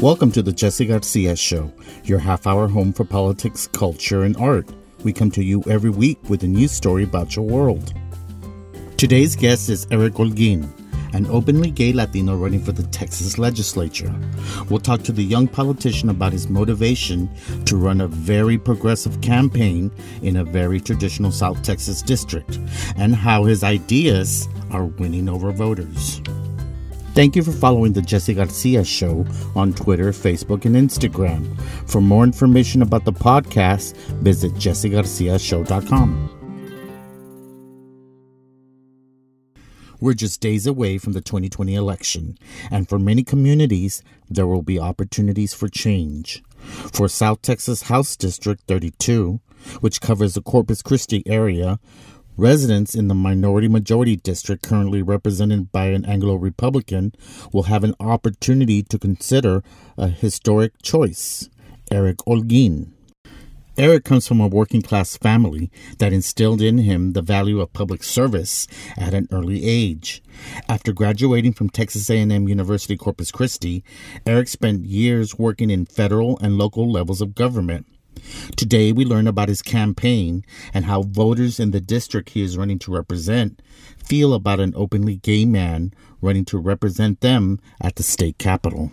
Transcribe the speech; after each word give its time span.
Welcome 0.00 0.30
to 0.32 0.42
the 0.42 0.52
Jesse 0.52 0.84
Garcia 0.84 1.34
Show, 1.34 1.72
your 2.04 2.18
half 2.18 2.46
hour 2.46 2.68
home 2.68 2.92
for 2.92 3.02
politics, 3.02 3.66
culture, 3.66 4.24
and 4.24 4.36
art. 4.36 4.68
We 5.04 5.12
come 5.14 5.30
to 5.30 5.42
you 5.42 5.64
every 5.70 5.88
week 5.88 6.18
with 6.28 6.42
a 6.42 6.46
new 6.46 6.68
story 6.68 7.02
about 7.02 7.34
your 7.34 7.46
world. 7.46 7.94
Today's 8.98 9.34
guest 9.34 9.70
is 9.70 9.86
Eric 9.90 10.12
Holguin, 10.12 10.68
an 11.14 11.26
openly 11.28 11.70
gay 11.70 11.94
Latino 11.94 12.36
running 12.36 12.62
for 12.62 12.72
the 12.72 12.82
Texas 12.88 13.38
legislature. 13.38 14.14
We'll 14.68 14.80
talk 14.80 15.02
to 15.04 15.12
the 15.12 15.24
young 15.24 15.48
politician 15.48 16.10
about 16.10 16.34
his 16.34 16.50
motivation 16.50 17.30
to 17.64 17.78
run 17.78 18.02
a 18.02 18.06
very 18.06 18.58
progressive 18.58 19.22
campaign 19.22 19.90
in 20.20 20.36
a 20.36 20.44
very 20.44 20.78
traditional 20.78 21.32
South 21.32 21.62
Texas 21.62 22.02
district 22.02 22.58
and 22.98 23.14
how 23.14 23.44
his 23.44 23.64
ideas 23.64 24.46
are 24.70 24.84
winning 24.84 25.30
over 25.30 25.52
voters. 25.52 26.20
Thank 27.16 27.34
you 27.34 27.42
for 27.42 27.50
following 27.50 27.94
the 27.94 28.02
Jesse 28.02 28.34
Garcia 28.34 28.84
Show 28.84 29.24
on 29.54 29.72
Twitter, 29.72 30.10
Facebook, 30.12 30.66
and 30.66 30.76
Instagram. 30.76 31.58
For 31.88 32.02
more 32.02 32.22
information 32.22 32.82
about 32.82 33.06
the 33.06 33.12
podcast, 33.14 33.96
visit 34.20 34.52
jessegarciashow.com. 34.52 36.30
We're 39.98 40.12
just 40.12 40.42
days 40.42 40.66
away 40.66 40.98
from 40.98 41.14
the 41.14 41.22
2020 41.22 41.74
election, 41.74 42.36
and 42.70 42.86
for 42.86 42.98
many 42.98 43.24
communities, 43.24 44.02
there 44.28 44.46
will 44.46 44.60
be 44.60 44.78
opportunities 44.78 45.54
for 45.54 45.68
change. 45.68 46.42
For 46.92 47.08
South 47.08 47.40
Texas 47.40 47.84
House 47.84 48.14
District 48.14 48.62
32, 48.68 49.40
which 49.80 50.02
covers 50.02 50.34
the 50.34 50.42
Corpus 50.42 50.82
Christi 50.82 51.22
area, 51.26 51.78
Residents 52.38 52.94
in 52.94 53.08
the 53.08 53.14
minority 53.14 53.66
majority 53.66 54.14
district, 54.14 54.62
currently 54.62 55.00
represented 55.00 55.72
by 55.72 55.86
an 55.86 56.04
Anglo 56.04 56.34
Republican, 56.34 57.12
will 57.50 57.62
have 57.62 57.82
an 57.82 57.94
opportunity 57.98 58.82
to 58.82 58.98
consider 58.98 59.62
a 59.96 60.08
historic 60.08 60.82
choice 60.82 61.48
Eric 61.90 62.18
Holguin. 62.18 62.92
Eric 63.78 64.04
comes 64.04 64.28
from 64.28 64.40
a 64.40 64.48
working 64.48 64.82
class 64.82 65.16
family 65.16 65.70
that 65.98 66.12
instilled 66.12 66.60
in 66.60 66.78
him 66.78 67.14
the 67.14 67.22
value 67.22 67.60
of 67.60 67.72
public 67.72 68.02
service 68.02 68.66
at 68.98 69.14
an 69.14 69.28
early 69.30 69.64
age. 69.64 70.22
After 70.68 70.92
graduating 70.92 71.54
from 71.54 71.70
Texas 71.70 72.10
A&M 72.10 72.48
University 72.48 72.98
Corpus 72.98 73.30
Christi, 73.30 73.82
Eric 74.26 74.48
spent 74.48 74.84
years 74.84 75.38
working 75.38 75.70
in 75.70 75.86
federal 75.86 76.38
and 76.40 76.58
local 76.58 76.90
levels 76.90 77.22
of 77.22 77.34
government. 77.34 77.86
Today, 78.56 78.92
we 78.92 79.04
learn 79.04 79.26
about 79.26 79.48
his 79.48 79.62
campaign 79.62 80.44
and 80.72 80.84
how 80.84 81.02
voters 81.02 81.60
in 81.60 81.70
the 81.70 81.80
district 81.80 82.30
he 82.30 82.42
is 82.42 82.56
running 82.56 82.78
to 82.80 82.92
represent 82.92 83.62
feel 84.04 84.34
about 84.34 84.60
an 84.60 84.72
openly 84.76 85.16
gay 85.16 85.44
man 85.44 85.92
running 86.20 86.44
to 86.46 86.58
represent 86.58 87.20
them 87.20 87.58
at 87.80 87.96
the 87.96 88.02
state 88.02 88.38
capitol. 88.38 88.90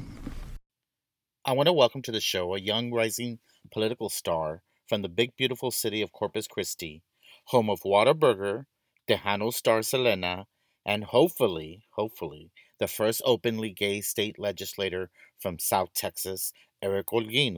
I 1.46 1.54
want 1.54 1.68
to 1.68 1.74
welcome 1.74 2.02
to 2.04 2.12
the 2.12 2.22
show 2.22 2.56
a 2.56 2.60
young 2.60 2.92
rising 2.92 3.40
political 3.72 4.10
star 4.10 4.62
from 4.88 5.02
the 5.02 5.10
big, 5.10 5.36
beautiful 5.36 5.72
city 5.72 6.02
of 6.02 6.12
Corpus 6.12 6.48
Christi, 6.48 7.04
home 7.48 7.70
of 7.70 7.82
Whataburger, 7.82 8.66
Tejano 9.10 9.54
Star 9.54 9.82
Selena, 9.82 10.46
and 10.86 11.04
hopefully, 11.04 11.84
hopefully, 11.96 12.52
the 12.80 12.88
first 12.88 13.22
openly 13.26 13.70
gay 13.70 14.02
state 14.02 14.38
legislator 14.38 15.10
from 15.40 15.60
South 15.60 15.94
Texas, 15.94 16.52
Eric 16.82 17.08
Holguin. 17.08 17.58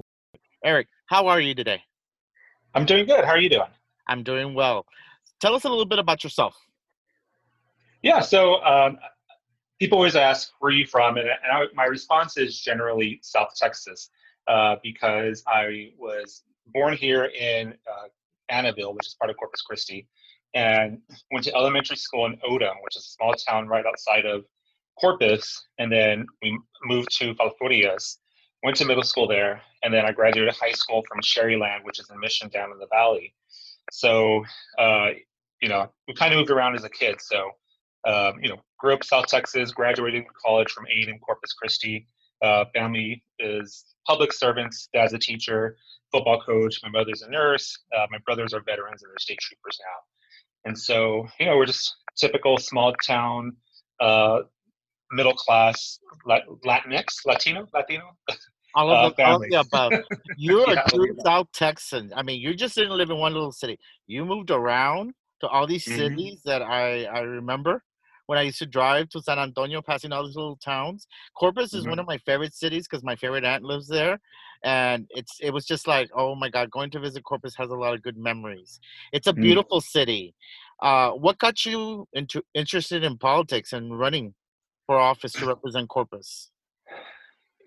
Eric, 0.64 0.88
how 1.08 1.28
are 1.28 1.40
you 1.40 1.54
today? 1.54 1.82
I'm 2.74 2.86
doing 2.86 3.06
good. 3.06 3.24
How 3.24 3.32
are 3.32 3.40
you 3.40 3.50
doing? 3.50 3.70
I'm 4.08 4.24
doing 4.24 4.54
well. 4.54 4.86
Tell 5.40 5.54
us 5.54 5.64
a 5.64 5.70
little 5.70 5.86
bit 5.86 6.00
about 6.00 6.24
yourself. 6.24 6.58
Yeah, 8.02 8.22
so 8.22 8.64
um, 8.64 8.98
people 9.80 9.98
always 9.98 10.16
ask, 10.16 10.52
where 10.60 10.70
are 10.70 10.76
you 10.76 10.86
from? 10.86 11.18
And, 11.18 11.28
and 11.28 11.52
I, 11.52 11.66
my 11.74 11.86
response 11.86 12.38
is 12.38 12.60
generally 12.60 13.20
South 13.22 13.50
Texas 13.56 14.10
uh, 14.48 14.76
because 14.84 15.44
I 15.48 15.92
was 15.98 16.44
born 16.68 16.96
here 16.96 17.26
in 17.26 17.74
uh, 17.90 18.08
Annaville, 18.52 18.94
which 18.94 19.08
is 19.08 19.16
part 19.16 19.30
of 19.30 19.38
Corpus 19.38 19.62
Christi, 19.62 20.08
and 20.54 21.00
went 21.32 21.46
to 21.46 21.56
elementary 21.56 21.98
school 21.98 22.26
in 22.26 22.38
Odem, 22.48 22.74
which 22.82 22.96
is 22.96 23.06
a 23.06 23.10
small 23.10 23.34
town 23.34 23.68
right 23.68 23.86
outside 23.86 24.26
of 24.26 24.46
Corpus. 25.00 25.68
And 25.80 25.92
then 25.92 26.26
we 26.42 26.58
moved 26.86 27.10
to 27.20 27.34
Falfurrias 27.36 28.18
went 28.66 28.78
to 28.78 28.86
middle 28.86 29.04
school 29.04 29.28
there, 29.28 29.62
and 29.84 29.94
then 29.94 30.06
I 30.06 30.12
graduated 30.12 30.56
high 30.56 30.72
school 30.72 31.04
from 31.08 31.22
Sharyland, 31.22 31.84
which 31.84 32.00
is 32.00 32.10
a 32.10 32.18
mission 32.18 32.50
down 32.50 32.72
in 32.72 32.80
the 32.80 32.88
valley. 32.88 33.34
So, 33.92 34.44
uh, 34.80 35.10
you 35.62 35.70
know, 35.70 35.92
we 36.08 36.16
kind 36.16 36.34
of 36.34 36.40
moved 36.40 36.50
around 36.50 36.76
as 36.76 36.84
a 36.84 36.90
kid. 36.90 37.22
So, 37.22 37.52
um, 38.08 38.40
you 38.42 38.50
know, 38.50 38.58
grew 38.80 38.96
up 38.96 39.04
South 39.04 39.28
Texas, 39.28 39.72
graduated 39.72 40.24
college 40.44 40.72
from 40.72 40.88
A&M 40.88 41.20
Corpus 41.20 41.54
Christi. 41.54 42.08
Uh, 42.42 42.66
family 42.74 43.24
is 43.38 43.86
public 44.08 44.34
servants. 44.34 44.90
Dad's 44.94 45.14
a 45.14 45.20
teacher, 45.20 45.78
football 46.12 46.42
coach. 46.42 46.80
My 46.82 46.90
mother's 46.90 47.22
a 47.22 47.30
nurse. 47.30 47.78
Uh, 47.96 48.08
my 48.10 48.18
brothers 48.26 48.52
are 48.54 48.62
veterans 48.62 49.04
and 49.04 49.12
they're 49.12 49.20
state 49.20 49.40
troopers 49.40 49.80
now. 49.80 50.70
And 50.70 50.78
so, 50.78 51.28
you 51.40 51.46
know, 51.46 51.56
we're 51.56 51.68
just 51.68 51.96
typical 52.18 52.58
small 52.58 52.96
town, 53.06 53.56
uh, 54.00 54.40
middle 55.12 55.36
class 55.36 56.00
Latinx, 56.28 57.26
Latino, 57.28 57.68
Latino. 57.72 58.18
all 58.76 58.92
of, 58.92 59.14
uh, 59.14 59.16
the, 59.16 59.24
all 59.24 59.44
of 59.44 59.50
the 59.50 59.60
above. 59.60 59.94
You're 60.38 60.70
yeah, 60.74 60.84
a 60.86 60.90
true 60.90 61.16
South 61.24 61.48
Texan. 61.54 62.12
I 62.16 62.24
mean, 62.24 62.42
you 62.42 62.54
just 62.54 62.76
didn't 62.76 62.98
live 62.98 63.10
in 63.10 63.18
one 63.18 63.34
little 63.34 63.52
city. 63.52 63.80
You 64.08 64.26
moved 64.26 64.52
around 64.52 65.14
to 65.42 65.48
all 65.48 65.66
these 65.66 65.86
mm-hmm. 65.86 65.98
cities 65.98 66.42
that 66.46 66.62
I, 66.62 67.06
I 67.06 67.20
remember 67.20 67.84
when 68.28 68.40
I 68.40 68.44
used 68.44 68.60
to 68.60 68.66
drive 68.66 69.10
to 69.10 69.22
San 69.22 69.40
Antonio, 69.40 69.82
passing 69.82 70.12
all 70.12 70.26
these 70.26 70.36
little 70.36 70.58
towns. 70.58 71.08
Corpus 71.36 71.74
is 71.74 71.82
mm-hmm. 71.82 71.92
one 71.92 72.00
of 72.00 72.08
my 72.08 72.18
favorite 72.20 72.54
cities 72.54 72.88
because 72.88 73.04
my 73.04 73.16
favorite 73.16 73.46
aunt 73.46 73.64
lives 73.64 73.88
there, 73.88 74.20
and 74.64 75.06
it's 75.12 75.38
it 75.42 75.52
was 75.52 75.66
just 75.66 75.88
like, 75.88 76.10
oh 76.16 76.36
my 76.36 76.50
god, 76.50 76.72
going 76.72 76.90
to 76.92 77.00
visit 77.00 77.24
Corpus 77.24 77.56
has 77.58 77.70
a 77.70 77.76
lot 77.76 77.94
of 77.94 78.02
good 78.02 78.18
memories. 78.18 78.80
It's 79.14 79.28
a 79.28 79.34
mm. 79.34 79.42
beautiful 79.42 79.80
mm-hmm. 79.80 80.00
city. 80.00 80.36
Uh, 80.82 81.12
what 81.12 81.38
got 81.38 81.66
you 81.66 82.08
into 82.14 82.42
interested 82.54 83.04
in 83.04 83.18
politics 83.18 83.74
and 83.74 83.98
running 83.98 84.34
for 84.88 84.98
office 84.98 85.34
to 85.34 85.46
represent 85.46 85.88
Corpus? 85.90 86.50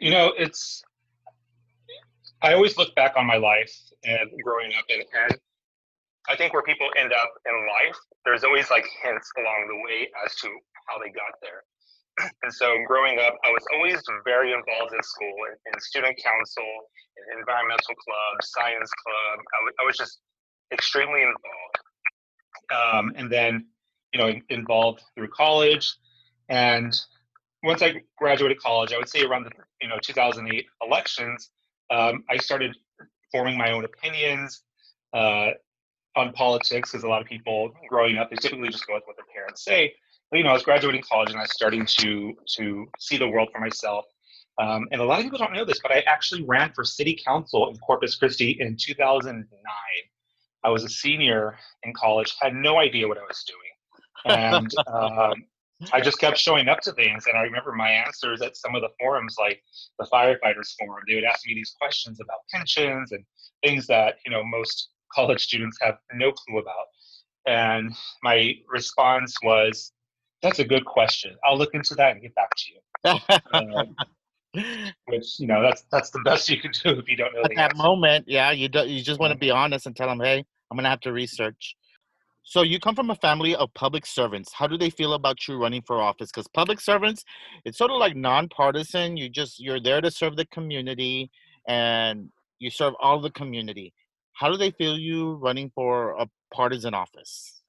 You 0.00 0.10
know, 0.10 0.32
it's 0.36 0.82
I 2.42 2.54
always 2.54 2.76
look 2.76 2.94
back 2.94 3.14
on 3.16 3.26
my 3.26 3.36
life 3.36 3.72
and 4.04 4.30
growing 4.44 4.72
up, 4.78 4.84
and, 4.88 5.02
and 5.24 5.38
I 6.28 6.36
think 6.36 6.52
where 6.52 6.62
people 6.62 6.88
end 6.96 7.12
up 7.12 7.30
in 7.46 7.54
life, 7.66 7.96
there's 8.24 8.44
always 8.44 8.70
like 8.70 8.86
hints 9.02 9.30
along 9.38 9.66
the 9.68 9.76
way 9.76 10.08
as 10.24 10.34
to 10.36 10.48
how 10.86 10.98
they 10.98 11.10
got 11.10 11.34
there. 11.42 11.64
And 12.42 12.52
so 12.52 12.76
growing 12.86 13.18
up, 13.20 13.34
I 13.44 13.50
was 13.50 13.64
always 13.74 14.02
very 14.24 14.52
involved 14.52 14.92
in 14.92 15.02
school, 15.02 15.34
in, 15.48 15.72
in 15.72 15.80
student 15.80 16.18
council, 16.22 16.66
in 17.16 17.38
environmental 17.38 17.94
club, 17.94 18.42
science 18.42 18.90
club. 18.90 19.38
I, 19.38 19.58
w- 19.62 19.76
I 19.80 19.84
was 19.86 19.96
just 19.96 20.18
extremely 20.72 21.22
involved. 21.22 21.78
Um, 22.74 23.12
and 23.16 23.30
then, 23.30 23.66
you 24.12 24.20
know, 24.20 24.32
involved 24.50 25.02
through 25.14 25.28
college. 25.28 25.94
And 26.48 26.92
once 27.62 27.82
I 27.82 28.02
graduated 28.18 28.60
college, 28.60 28.92
I 28.92 28.98
would 28.98 29.08
say 29.08 29.22
around 29.22 29.44
the, 29.44 29.50
you 29.80 29.88
know, 29.88 29.96
2008 30.02 30.66
elections, 30.82 31.50
um, 31.90 32.24
I 32.28 32.36
started 32.36 32.76
forming 33.32 33.56
my 33.56 33.72
own 33.72 33.84
opinions 33.84 34.62
uh, 35.12 35.50
on 36.16 36.32
politics 36.32 36.90
because 36.90 37.04
a 37.04 37.08
lot 37.08 37.22
of 37.22 37.28
people 37.28 37.70
growing 37.88 38.18
up, 38.18 38.30
they 38.30 38.36
typically 38.36 38.68
just 38.68 38.86
go 38.86 38.94
with 38.94 39.04
what 39.06 39.16
their 39.16 39.26
parents 39.34 39.64
say. 39.64 39.94
But, 40.30 40.38
you 40.38 40.44
know, 40.44 40.50
I 40.50 40.54
was 40.54 40.62
graduating 40.62 41.02
college 41.02 41.30
and 41.30 41.38
I 41.38 41.42
was 41.42 41.52
starting 41.52 41.86
to 41.86 42.34
to 42.56 42.86
see 42.98 43.16
the 43.16 43.28
world 43.28 43.48
for 43.52 43.60
myself. 43.60 44.04
Um, 44.58 44.88
and 44.90 45.00
a 45.00 45.04
lot 45.04 45.20
of 45.20 45.24
people 45.24 45.38
don't 45.38 45.52
know 45.52 45.64
this, 45.64 45.80
but 45.80 45.92
I 45.92 46.00
actually 46.00 46.42
ran 46.42 46.72
for 46.74 46.84
city 46.84 47.18
council 47.24 47.68
in 47.70 47.76
Corpus 47.78 48.16
Christi 48.16 48.56
in 48.58 48.76
2009. 48.76 49.46
I 50.64 50.68
was 50.68 50.82
a 50.84 50.88
senior 50.88 51.56
in 51.84 51.94
college, 51.94 52.34
had 52.40 52.54
no 52.54 52.78
idea 52.78 53.06
what 53.06 53.18
I 53.18 53.22
was 53.22 53.44
doing. 53.44 53.58
And 54.36 54.74
um, 54.88 55.44
I 55.92 56.00
just 56.00 56.18
kept 56.18 56.38
showing 56.38 56.68
up 56.68 56.80
to 56.80 56.92
things, 56.92 57.26
and 57.26 57.38
I 57.38 57.42
remember 57.42 57.72
my 57.72 57.88
answers 57.88 58.42
at 58.42 58.56
some 58.56 58.74
of 58.74 58.82
the 58.82 58.88
forums, 58.98 59.36
like 59.38 59.62
the 59.98 60.06
firefighters 60.06 60.74
forum. 60.78 61.02
They 61.06 61.14
would 61.14 61.24
ask 61.24 61.46
me 61.46 61.54
these 61.54 61.74
questions 61.80 62.18
about 62.20 62.38
pensions 62.52 63.12
and 63.12 63.24
things 63.64 63.86
that 63.86 64.16
you 64.26 64.32
know 64.32 64.42
most 64.44 64.90
college 65.14 65.42
students 65.42 65.78
have 65.80 65.98
no 66.14 66.32
clue 66.32 66.58
about. 66.58 66.86
And 67.46 67.94
my 68.24 68.54
response 68.68 69.36
was, 69.42 69.92
"That's 70.42 70.58
a 70.58 70.64
good 70.64 70.84
question. 70.84 71.36
I'll 71.44 71.56
look 71.56 71.74
into 71.74 71.94
that 71.94 72.12
and 72.12 72.22
get 72.22 72.34
back 72.34 72.50
to 72.56 72.72
you." 72.72 72.80
um, 73.52 73.96
which 75.06 75.38
you 75.38 75.46
know 75.46 75.62
that's 75.62 75.84
that's 75.92 76.10
the 76.10 76.20
best 76.24 76.48
you 76.48 76.60
can 76.60 76.72
do 76.72 76.98
if 76.98 77.08
you 77.08 77.16
don't 77.16 77.32
know. 77.34 77.42
At 77.42 77.52
that 77.54 77.70
answer. 77.70 77.82
moment, 77.82 78.24
yeah, 78.26 78.50
you 78.50 78.68
don't. 78.68 78.88
you 78.88 79.00
just 79.00 79.20
want 79.20 79.32
to 79.32 79.38
be 79.38 79.52
honest 79.52 79.86
and 79.86 79.94
tell 79.94 80.08
them, 80.08 80.18
"Hey, 80.18 80.44
I'm 80.70 80.76
gonna 80.76 80.90
have 80.90 81.00
to 81.00 81.12
research." 81.12 81.76
So 82.48 82.62
you 82.62 82.80
come 82.80 82.94
from 82.94 83.10
a 83.10 83.14
family 83.14 83.54
of 83.54 83.74
public 83.74 84.06
servants. 84.06 84.54
How 84.54 84.66
do 84.66 84.78
they 84.78 84.88
feel 84.88 85.12
about 85.12 85.46
you 85.46 85.58
running 85.58 85.82
for 85.82 86.00
office? 86.00 86.30
Because 86.30 86.48
public 86.48 86.80
servants, 86.80 87.22
it's 87.66 87.76
sort 87.76 87.90
of 87.90 87.98
like 87.98 88.16
nonpartisan. 88.16 89.18
You 89.18 89.28
just 89.28 89.60
you're 89.60 89.78
there 89.78 90.00
to 90.00 90.10
serve 90.10 90.34
the 90.36 90.46
community, 90.46 91.30
and 91.68 92.30
you 92.58 92.70
serve 92.70 92.94
all 93.02 93.20
the 93.20 93.30
community. 93.32 93.92
How 94.32 94.50
do 94.50 94.56
they 94.56 94.70
feel 94.70 94.96
you 94.96 95.34
running 95.34 95.70
for 95.74 96.12
a 96.12 96.26
partisan 96.50 96.94
office? 96.94 97.60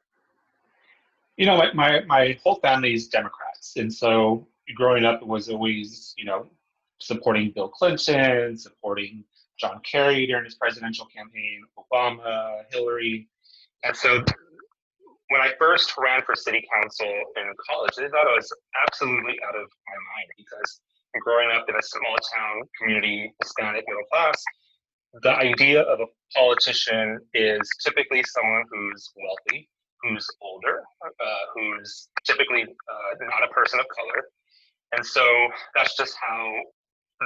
You 1.35 1.47
know, 1.47 1.57
my 1.57 1.73
my, 1.73 1.99
my 2.07 2.39
whole 2.41 2.55
family 2.61 2.93
is 2.93 3.09
Democrats, 3.09 3.73
and 3.75 3.93
so 3.93 4.47
growing 4.77 5.03
up, 5.03 5.21
it 5.21 5.27
was 5.27 5.49
always 5.49 6.13
you 6.17 6.23
know 6.23 6.47
supporting 6.99 7.51
Bill 7.51 7.67
Clinton, 7.67 8.57
supporting 8.57 9.25
John 9.59 9.81
Kerry 9.83 10.25
during 10.25 10.45
his 10.45 10.55
presidential 10.55 11.05
campaign, 11.07 11.63
Obama, 11.77 12.61
Hillary. 12.71 13.27
And 13.83 13.95
so 13.95 14.23
when 15.29 15.41
I 15.41 15.53
first 15.57 15.93
ran 15.97 16.21
for 16.25 16.35
city 16.35 16.65
council 16.73 17.07
in 17.07 17.53
college, 17.69 17.93
they 17.97 18.09
thought 18.09 18.27
I 18.27 18.35
was 18.35 18.51
absolutely 18.85 19.37
out 19.47 19.55
of 19.55 19.65
my 19.87 19.97
mind 20.13 20.29
because 20.37 20.81
growing 21.21 21.49
up 21.55 21.65
in 21.69 21.75
a 21.75 21.81
small 21.81 22.15
town 22.35 22.61
community, 22.79 23.33
Hispanic 23.41 23.85
middle 23.87 24.05
class, 24.11 24.43
the 25.21 25.31
idea 25.31 25.81
of 25.81 25.99
a 25.99 26.05
politician 26.35 27.19
is 27.33 27.61
typically 27.83 28.23
someone 28.23 28.63
who's 28.71 29.11
wealthy, 29.17 29.69
who's 30.01 30.25
older, 30.41 30.83
uh, 31.05 31.43
who's 31.53 32.09
typically 32.25 32.63
uh, 32.63 33.25
not 33.25 33.43
a 33.43 33.53
person 33.53 33.79
of 33.79 33.85
color. 33.89 34.29
And 34.93 35.05
so 35.05 35.23
that's 35.75 35.95
just 35.95 36.15
how 36.19 36.53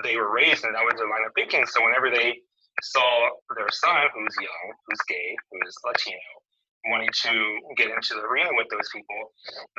they 0.03 0.17
were 0.17 0.33
raised, 0.33 0.65
and 0.65 0.75
that 0.75 0.83
was 0.83 0.95
their 0.97 1.07
line 1.07 1.23
of 1.25 1.31
thinking. 1.35 1.65
So 1.67 1.83
whenever 1.83 2.09
they 2.09 2.39
saw 2.81 3.29
their 3.55 3.69
son, 3.71 4.07
who's 4.13 4.35
young, 4.35 4.67
who's 4.87 4.99
gay, 5.07 5.35
who's 5.51 5.75
Latino, 5.85 6.42
wanting 6.87 7.09
to 7.23 7.59
get 7.77 7.89
into 7.89 8.15
the 8.15 8.21
arena 8.21 8.49
with 8.53 8.67
those 8.69 8.89
people, 8.93 9.31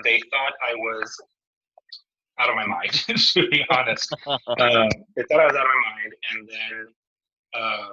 they 0.05 0.21
thought 0.31 0.53
I 0.67 0.75
was 0.75 1.17
out 2.39 2.51
of 2.51 2.57
my 2.57 2.67
mind, 2.67 2.93
to 3.07 3.49
be 3.49 3.65
honest. 3.71 4.13
um, 4.27 4.89
they 5.17 5.23
thought 5.31 5.41
I 5.41 5.47
was 5.47 5.55
out 5.55 5.67
of 5.67 5.73
my 5.73 5.93
mind. 5.95 6.15
And 6.33 6.49
then, 6.49 6.87
uh, 7.55 7.89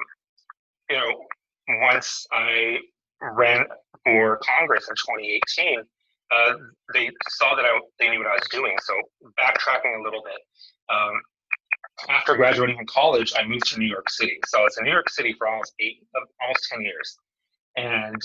you 0.90 0.98
know, 0.98 1.26
once 1.82 2.26
I 2.32 2.78
ran 3.22 3.66
for 4.04 4.40
Congress 4.58 4.88
in 4.90 4.96
2018, 4.96 5.80
uh, 6.32 6.54
they 6.94 7.10
saw 7.30 7.56
that 7.56 7.66
I, 7.66 7.80
they 8.00 8.10
knew 8.10 8.20
what 8.20 8.28
I 8.28 8.34
was 8.34 8.48
doing. 8.50 8.76
So 8.82 8.94
backtracking 9.40 10.00
a 10.00 10.04
little 10.04 10.24
bit, 10.24 10.40
um, 10.90 11.22
after 12.10 12.36
graduating 12.36 12.78
from 12.78 12.86
college, 12.88 13.34
I 13.38 13.46
moved 13.46 13.66
to 13.68 13.80
New 13.80 13.88
York 13.88 14.10
City. 14.10 14.40
So 14.48 14.60
I 14.60 14.64
was 14.64 14.78
in 14.78 14.86
New 14.86 14.92
York 14.92 15.10
City 15.10 15.36
for 15.38 15.48
almost 15.48 15.74
eight, 15.80 16.04
almost 16.42 16.68
10 16.72 16.82
years. 16.82 17.18
And 17.76 18.22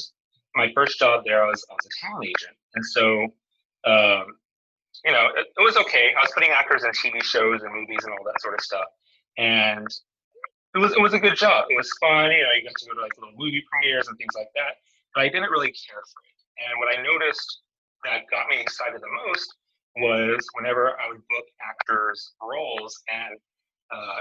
my 0.56 0.72
first 0.74 0.98
job 0.98 1.22
there, 1.24 1.44
I 1.44 1.48
was, 1.48 1.64
I 1.70 1.74
was 1.74 1.86
a 1.86 1.94
talent 2.06 2.24
agent. 2.24 2.56
And 2.74 2.84
so, 2.84 3.22
um, 3.84 4.24
you 5.04 5.12
know, 5.12 5.28
it, 5.36 5.46
it, 5.52 5.62
was 5.62 5.76
okay. 5.76 6.12
I 6.16 6.20
was 6.20 6.32
putting 6.34 6.50
actors 6.50 6.82
in 6.84 6.90
TV 6.90 7.22
shows 7.22 7.62
and 7.62 7.72
movies 7.72 8.02
and 8.02 8.12
all 8.12 8.24
that 8.24 8.40
sort 8.40 8.54
of 8.54 8.60
stuff. 8.60 8.88
And 9.38 9.86
it 10.74 10.78
was, 10.78 10.92
it 10.92 11.00
was 11.00 11.12
a 11.12 11.20
good 11.20 11.36
job. 11.36 11.66
It 11.70 11.76
was 11.76 11.92
fun. 12.00 12.32
You 12.32 12.42
know, 12.42 12.52
you 12.56 12.64
got 12.64 12.74
to 12.74 12.86
go 12.88 12.94
to 12.96 13.02
like 13.02 13.12
little 13.20 13.36
movie 13.36 13.62
premieres 13.70 14.08
and 14.08 14.16
things 14.18 14.34
like 14.34 14.48
that. 14.56 14.80
But 15.14 15.24
I 15.24 15.28
didn't 15.28 15.50
really 15.52 15.72
care 15.72 16.00
for 16.00 16.20
it. 16.24 16.36
And 16.64 16.80
what 16.80 16.88
I 16.88 17.00
noticed 17.02 17.60
that 18.04 18.24
got 18.30 18.48
me 18.48 18.60
excited 18.60 19.00
the 19.00 19.12
most 19.28 19.48
was 19.96 20.44
whenever 20.54 20.96
I 21.00 21.08
would 21.08 21.20
book 21.28 21.46
actors' 21.64 22.32
roles 22.40 23.00
and 23.08 23.36
uh, 23.92 24.20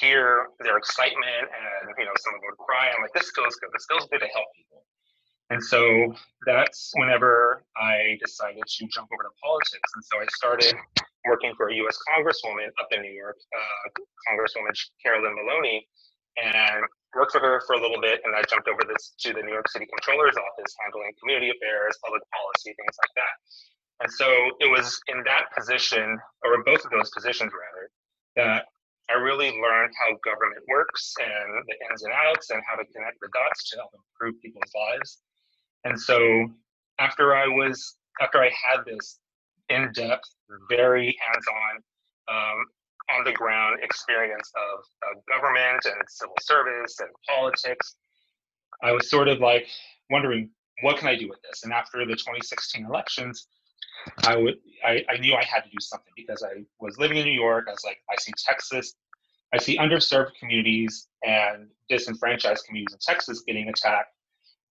hear 0.00 0.48
their 0.60 0.78
excitement 0.78 1.46
and 1.46 1.94
you 1.98 2.04
know 2.04 2.16
someone 2.16 2.40
would 2.48 2.58
cry. 2.58 2.90
I'm 2.90 3.02
like, 3.02 3.12
this 3.14 3.30
feels 3.34 3.54
good. 3.56 3.70
This 3.72 3.86
feels 3.88 4.06
good 4.10 4.20
to 4.20 4.30
help 4.32 4.46
people. 4.56 4.84
And 5.52 5.60
so 5.60 5.84
that's 6.48 6.96
whenever 6.96 7.60
I 7.76 8.16
decided 8.24 8.64
to 8.64 8.82
jump 8.88 9.12
over 9.12 9.28
to 9.28 9.32
politics. 9.36 9.84
And 9.92 10.00
so 10.00 10.16
I 10.16 10.26
started 10.32 10.72
working 11.28 11.52
for 11.60 11.68
a 11.68 11.74
U.S. 11.84 11.98
Congresswoman 12.08 12.72
up 12.80 12.88
in 12.88 13.04
New 13.04 13.12
York, 13.12 13.36
uh, 13.52 13.84
Congresswoman 14.32 14.72
Carolyn 15.04 15.36
Maloney, 15.36 15.84
and 16.40 16.80
worked 17.12 17.36
for 17.36 17.40
her 17.44 17.60
for 17.68 17.76
a 17.76 17.80
little 17.84 18.00
bit. 18.00 18.24
And 18.24 18.32
I 18.32 18.40
jumped 18.48 18.64
over 18.64 18.80
this 18.88 19.12
to 19.28 19.36
the 19.36 19.44
New 19.44 19.52
York 19.52 19.68
City 19.68 19.84
Comptroller's 19.92 20.40
office, 20.40 20.72
handling 20.80 21.12
community 21.20 21.52
affairs, 21.52 22.00
public 22.00 22.24
policy, 22.32 22.72
things 22.72 22.96
like 22.96 23.12
that. 23.20 23.34
And 24.00 24.10
so 24.10 24.56
it 24.64 24.72
was 24.72 25.04
in 25.12 25.20
that 25.28 25.52
position, 25.52 26.16
or 26.48 26.64
both 26.64 26.80
of 26.80 26.90
those 26.96 27.12
positions 27.12 27.52
rather, 27.52 27.92
that 28.40 28.72
I 29.12 29.20
really 29.20 29.52
learned 29.60 29.92
how 30.00 30.16
government 30.24 30.64
works 30.64 31.12
and 31.20 31.60
the 31.68 31.76
ins 31.92 32.08
and 32.08 32.16
outs 32.16 32.48
and 32.48 32.64
how 32.64 32.80
to 32.80 32.88
connect 32.88 33.20
the 33.20 33.28
dots 33.36 33.68
to 33.68 33.84
help 33.84 33.92
improve 33.92 34.40
people's 34.40 34.72
lives. 34.72 35.20
And 35.84 36.00
so 36.00 36.48
after 36.98 37.34
I 37.34 37.46
was 37.46 37.96
after 38.20 38.38
I 38.38 38.50
had 38.50 38.84
this 38.86 39.18
in-depth, 39.68 40.28
very 40.68 41.16
hands-on, 41.26 41.82
um, 42.28 42.64
on 43.10 43.24
the 43.24 43.32
ground 43.32 43.78
experience 43.82 44.50
of, 44.56 44.84
of 45.10 45.24
government 45.26 45.84
and 45.84 45.94
civil 46.08 46.36
service 46.40 47.00
and 47.00 47.08
politics, 47.28 47.96
I 48.82 48.92
was 48.92 49.08
sort 49.10 49.28
of 49.28 49.40
like 49.40 49.66
wondering 50.10 50.50
what 50.82 50.96
can 50.98 51.08
I 51.08 51.16
do 51.16 51.28
with 51.28 51.40
this? 51.42 51.62
And 51.64 51.72
after 51.72 52.04
the 52.04 52.14
2016 52.14 52.84
elections, 52.84 53.46
I 54.24 54.36
would 54.36 54.54
I, 54.84 55.04
I 55.08 55.16
knew 55.18 55.34
I 55.34 55.44
had 55.44 55.60
to 55.60 55.70
do 55.70 55.80
something 55.80 56.12
because 56.16 56.42
I 56.42 56.64
was 56.80 56.98
living 56.98 57.18
in 57.18 57.24
New 57.24 57.32
York. 57.32 57.66
I 57.68 57.72
was 57.72 57.84
like, 57.84 57.98
I 58.10 58.20
see 58.20 58.32
Texas, 58.36 58.94
I 59.52 59.58
see 59.58 59.76
underserved 59.78 60.32
communities 60.40 61.08
and 61.22 61.68
disenfranchised 61.88 62.64
communities 62.66 62.94
in 62.94 62.98
Texas 63.00 63.42
getting 63.46 63.68
attacked. 63.68 64.14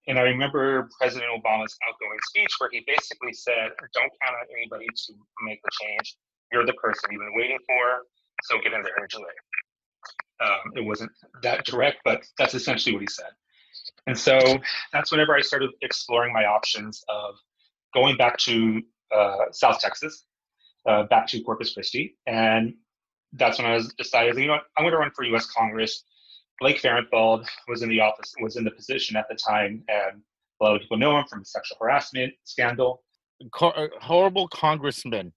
And 0.07 0.17
I 0.17 0.23
remember 0.23 0.89
President 0.99 1.29
Obama's 1.31 1.77
outgoing 1.87 2.19
speech 2.29 2.49
where 2.57 2.69
he 2.71 2.83
basically 2.87 3.33
said, 3.33 3.71
Don't 3.93 4.11
count 4.21 4.35
on 4.35 4.47
anybody 4.57 4.87
to 4.87 5.13
make 5.43 5.61
the 5.63 5.71
change. 5.81 6.15
You're 6.51 6.65
the 6.65 6.73
person 6.73 7.09
you've 7.11 7.21
been 7.21 7.35
waiting 7.35 7.59
for, 7.65 8.03
so 8.43 8.57
get 8.63 8.73
in 8.73 8.83
there 8.83 8.95
and 8.97 9.07
do 9.09 9.19
it. 9.19 10.45
Um, 10.45 10.71
it 10.75 10.85
wasn't 10.85 11.11
that 11.43 11.65
direct, 11.65 11.99
but 12.03 12.23
that's 12.37 12.55
essentially 12.55 12.93
what 12.93 13.01
he 13.01 13.07
said. 13.07 13.29
And 14.07 14.17
so 14.17 14.39
that's 14.91 15.11
whenever 15.11 15.35
I 15.35 15.41
started 15.41 15.69
exploring 15.81 16.33
my 16.33 16.45
options 16.45 17.03
of 17.07 17.35
going 17.93 18.17
back 18.17 18.37
to 18.39 18.81
uh, 19.15 19.45
South 19.51 19.79
Texas, 19.79 20.25
uh, 20.87 21.03
back 21.03 21.27
to 21.27 21.41
Corpus 21.41 21.73
Christi. 21.73 22.17
And 22.25 22.73
that's 23.33 23.59
when 23.59 23.67
I 23.67 23.75
was 23.75 23.93
decided, 23.93 24.35
you 24.37 24.47
know 24.47 24.53
what, 24.53 24.63
I'm 24.77 24.83
going 24.83 24.93
to 24.93 24.97
run 24.97 25.11
for 25.15 25.23
U.S. 25.25 25.45
Congress. 25.45 26.03
Blake 26.61 26.79
Farenthold 26.79 27.47
was 27.67 27.81
in 27.81 27.89
the 27.89 27.99
office, 27.99 28.33
was 28.39 28.55
in 28.55 28.63
the 28.63 28.71
position 28.71 29.17
at 29.17 29.27
the 29.27 29.35
time, 29.35 29.83
and 29.89 30.21
a 30.61 30.63
lot 30.63 30.75
of 30.75 30.81
people 30.81 30.97
know 30.97 31.17
him 31.17 31.25
from 31.27 31.39
the 31.39 31.45
sexual 31.45 31.77
harassment 31.81 32.31
scandal. 32.43 33.03
Co- 33.51 33.71
uh, 33.71 33.87
horrible 33.99 34.47
congressman, 34.47 35.33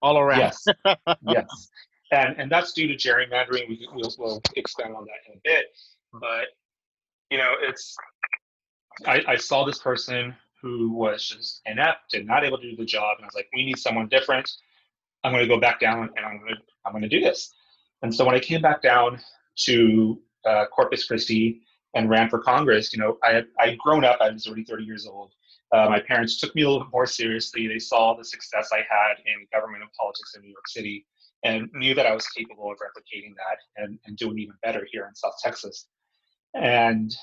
all 0.00 0.18
around. 0.18 0.38
Yes, 0.38 0.64
yes, 1.26 1.68
and 2.12 2.38
and 2.38 2.50
that's 2.50 2.72
due 2.72 2.86
to 2.86 2.94
gerrymandering. 2.94 3.68
We, 3.68 3.88
we'll, 3.92 4.14
we'll 4.18 4.42
expand 4.54 4.94
on 4.94 5.04
that 5.04 5.32
in 5.32 5.38
a 5.38 5.40
bit, 5.42 5.66
but 6.12 6.46
you 7.30 7.38
know, 7.38 7.54
it's 7.60 7.96
I, 9.04 9.22
I 9.26 9.36
saw 9.36 9.64
this 9.64 9.78
person 9.78 10.32
who 10.62 10.92
was 10.92 11.26
just 11.26 11.60
inept 11.66 12.14
and 12.14 12.24
not 12.24 12.44
able 12.44 12.58
to 12.58 12.70
do 12.70 12.76
the 12.76 12.84
job. 12.84 13.16
And 13.18 13.24
I 13.24 13.26
was 13.26 13.34
like, 13.34 13.48
we 13.52 13.64
need 13.64 13.78
someone 13.78 14.08
different. 14.08 14.50
I'm 15.24 15.32
going 15.32 15.42
to 15.42 15.48
go 15.48 15.60
back 15.60 15.80
down 15.80 16.10
and 16.16 16.24
I'm 16.24 16.38
going 16.38 16.54
to 16.54 16.60
I'm 16.86 16.92
going 16.92 17.02
to 17.02 17.08
do 17.08 17.20
this. 17.20 17.52
And 18.02 18.14
so 18.14 18.24
when 18.24 18.36
I 18.36 18.40
came 18.40 18.62
back 18.62 18.80
down 18.80 19.18
to 19.64 20.20
uh, 20.48 20.66
Corpus 20.66 21.04
Christi 21.06 21.60
and 21.94 22.10
ran 22.10 22.28
for 22.28 22.38
Congress, 22.38 22.92
you 22.92 22.98
know, 23.00 23.18
I 23.22 23.32
had 23.32 23.46
I'd 23.58 23.78
grown 23.78 24.04
up. 24.04 24.18
I 24.20 24.30
was 24.30 24.46
already 24.46 24.64
30 24.64 24.84
years 24.84 25.06
old. 25.06 25.32
Uh, 25.72 25.86
my 25.88 26.00
parents 26.00 26.40
took 26.40 26.54
me 26.54 26.62
a 26.62 26.68
little 26.68 26.84
bit 26.84 26.92
more 26.92 27.06
seriously. 27.06 27.66
They 27.66 27.78
saw 27.78 28.14
the 28.14 28.24
success 28.24 28.70
I 28.72 28.78
had 28.78 29.16
in 29.26 29.46
government 29.52 29.82
and 29.82 29.92
politics 29.92 30.34
in 30.34 30.42
New 30.42 30.48
York 30.48 30.66
City 30.68 31.04
and 31.44 31.68
knew 31.74 31.94
that 31.94 32.06
I 32.06 32.14
was 32.14 32.26
capable 32.28 32.72
of 32.72 32.78
replicating 32.78 33.34
that 33.36 33.82
and, 33.82 33.98
and 34.06 34.16
doing 34.16 34.38
even 34.38 34.54
better 34.62 34.86
here 34.90 35.06
in 35.06 35.14
South 35.14 35.34
Texas. 35.42 35.86
And 36.54 37.14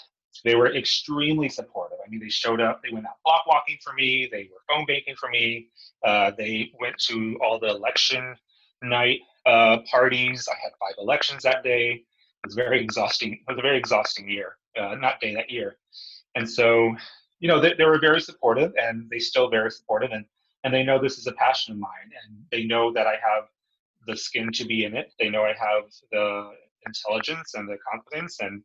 they 0.43 0.55
were 0.55 0.73
extremely 0.75 1.49
supportive. 1.49 1.97
I 2.05 2.09
mean, 2.09 2.19
they 2.19 2.29
showed 2.29 2.61
up, 2.61 2.81
they 2.83 2.93
went 2.93 3.07
out 3.07 3.15
block 3.23 3.47
walking 3.47 3.77
for 3.83 3.93
me, 3.93 4.29
they 4.31 4.49
were 4.51 4.61
phone 4.69 4.85
banking 4.85 5.15
for 5.15 5.29
me, 5.29 5.69
uh, 6.03 6.31
they 6.37 6.71
went 6.79 6.97
to 7.07 7.37
all 7.43 7.59
the 7.59 7.69
election 7.69 8.35
night 8.83 9.19
uh, 9.45 9.77
parties. 9.89 10.47
I 10.49 10.55
had 10.61 10.71
five 10.79 10.95
elections 10.99 11.43
that 11.43 11.63
day. 11.63 12.03
Was 12.45 12.53
very 12.53 12.81
exhausting. 12.81 13.33
It 13.33 13.39
was 13.47 13.57
a 13.57 13.61
very 13.63 13.77
exhausting 13.77 14.29
year, 14.29 14.57
uh, 14.79 14.95
not 14.95 15.19
day, 15.19 15.33
that 15.33 15.49
year. 15.49 15.77
And 16.35 16.47
so, 16.47 16.95
you 17.39 17.47
know, 17.47 17.59
they, 17.59 17.73
they 17.77 17.85
were 17.85 17.99
very 17.99 18.21
supportive 18.21 18.71
and 18.79 19.09
they 19.09 19.19
still 19.19 19.49
very 19.49 19.71
supportive 19.71 20.11
and, 20.11 20.25
and 20.63 20.73
they 20.73 20.83
know 20.83 21.01
this 21.01 21.17
is 21.17 21.25
a 21.25 21.31
passion 21.33 21.73
of 21.73 21.79
mine 21.79 22.11
and 22.23 22.37
they 22.51 22.63
know 22.63 22.93
that 22.93 23.07
I 23.07 23.13
have 23.13 23.45
the 24.05 24.15
skin 24.15 24.51
to 24.53 24.65
be 24.65 24.85
in 24.85 24.95
it. 24.95 25.11
They 25.19 25.29
know 25.29 25.41
I 25.43 25.55
have 25.59 25.85
the 26.11 26.51
intelligence 26.85 27.55
and 27.55 27.67
the 27.67 27.77
confidence 27.91 28.37
and 28.39 28.61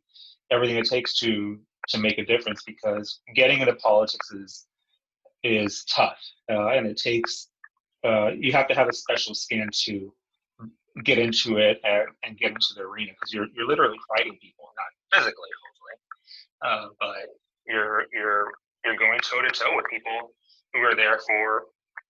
everything 0.51 0.77
it 0.77 0.85
takes 0.85 1.17
to 1.19 1.59
to 1.89 1.97
make 1.97 2.17
a 2.17 2.25
difference 2.25 2.61
because 2.63 3.21
getting 3.35 3.59
into 3.59 3.73
politics 3.75 4.31
is 4.31 4.67
is 5.43 5.83
tough 5.85 6.19
uh, 6.51 6.67
and 6.67 6.85
it 6.85 6.97
takes 6.97 7.47
uh, 8.05 8.29
you 8.29 8.51
have 8.51 8.67
to 8.67 8.75
have 8.75 8.87
a 8.87 8.93
special 8.93 9.33
skin 9.33 9.67
to 9.71 10.13
get 11.03 11.17
into 11.17 11.57
it 11.57 11.79
and, 11.83 12.07
and 12.23 12.37
get 12.37 12.51
into 12.51 12.73
the 12.75 12.81
arena 12.81 13.11
because 13.13 13.33
you're 13.33 13.47
you're 13.55 13.67
literally 13.67 13.97
fighting 14.15 14.37
people 14.41 14.65
not 14.75 15.19
physically 15.19 15.49
hopefully 15.63 15.95
uh, 16.65 16.87
but 16.99 17.27
you're 17.67 18.05
you're 18.13 18.51
you're 18.83 18.97
going 18.97 19.19
toe 19.21 19.41
to 19.41 19.49
toe 19.51 19.75
with 19.75 19.85
people 19.89 20.33
who 20.73 20.79
are 20.81 20.95
there 20.95 21.19
for 21.27 21.63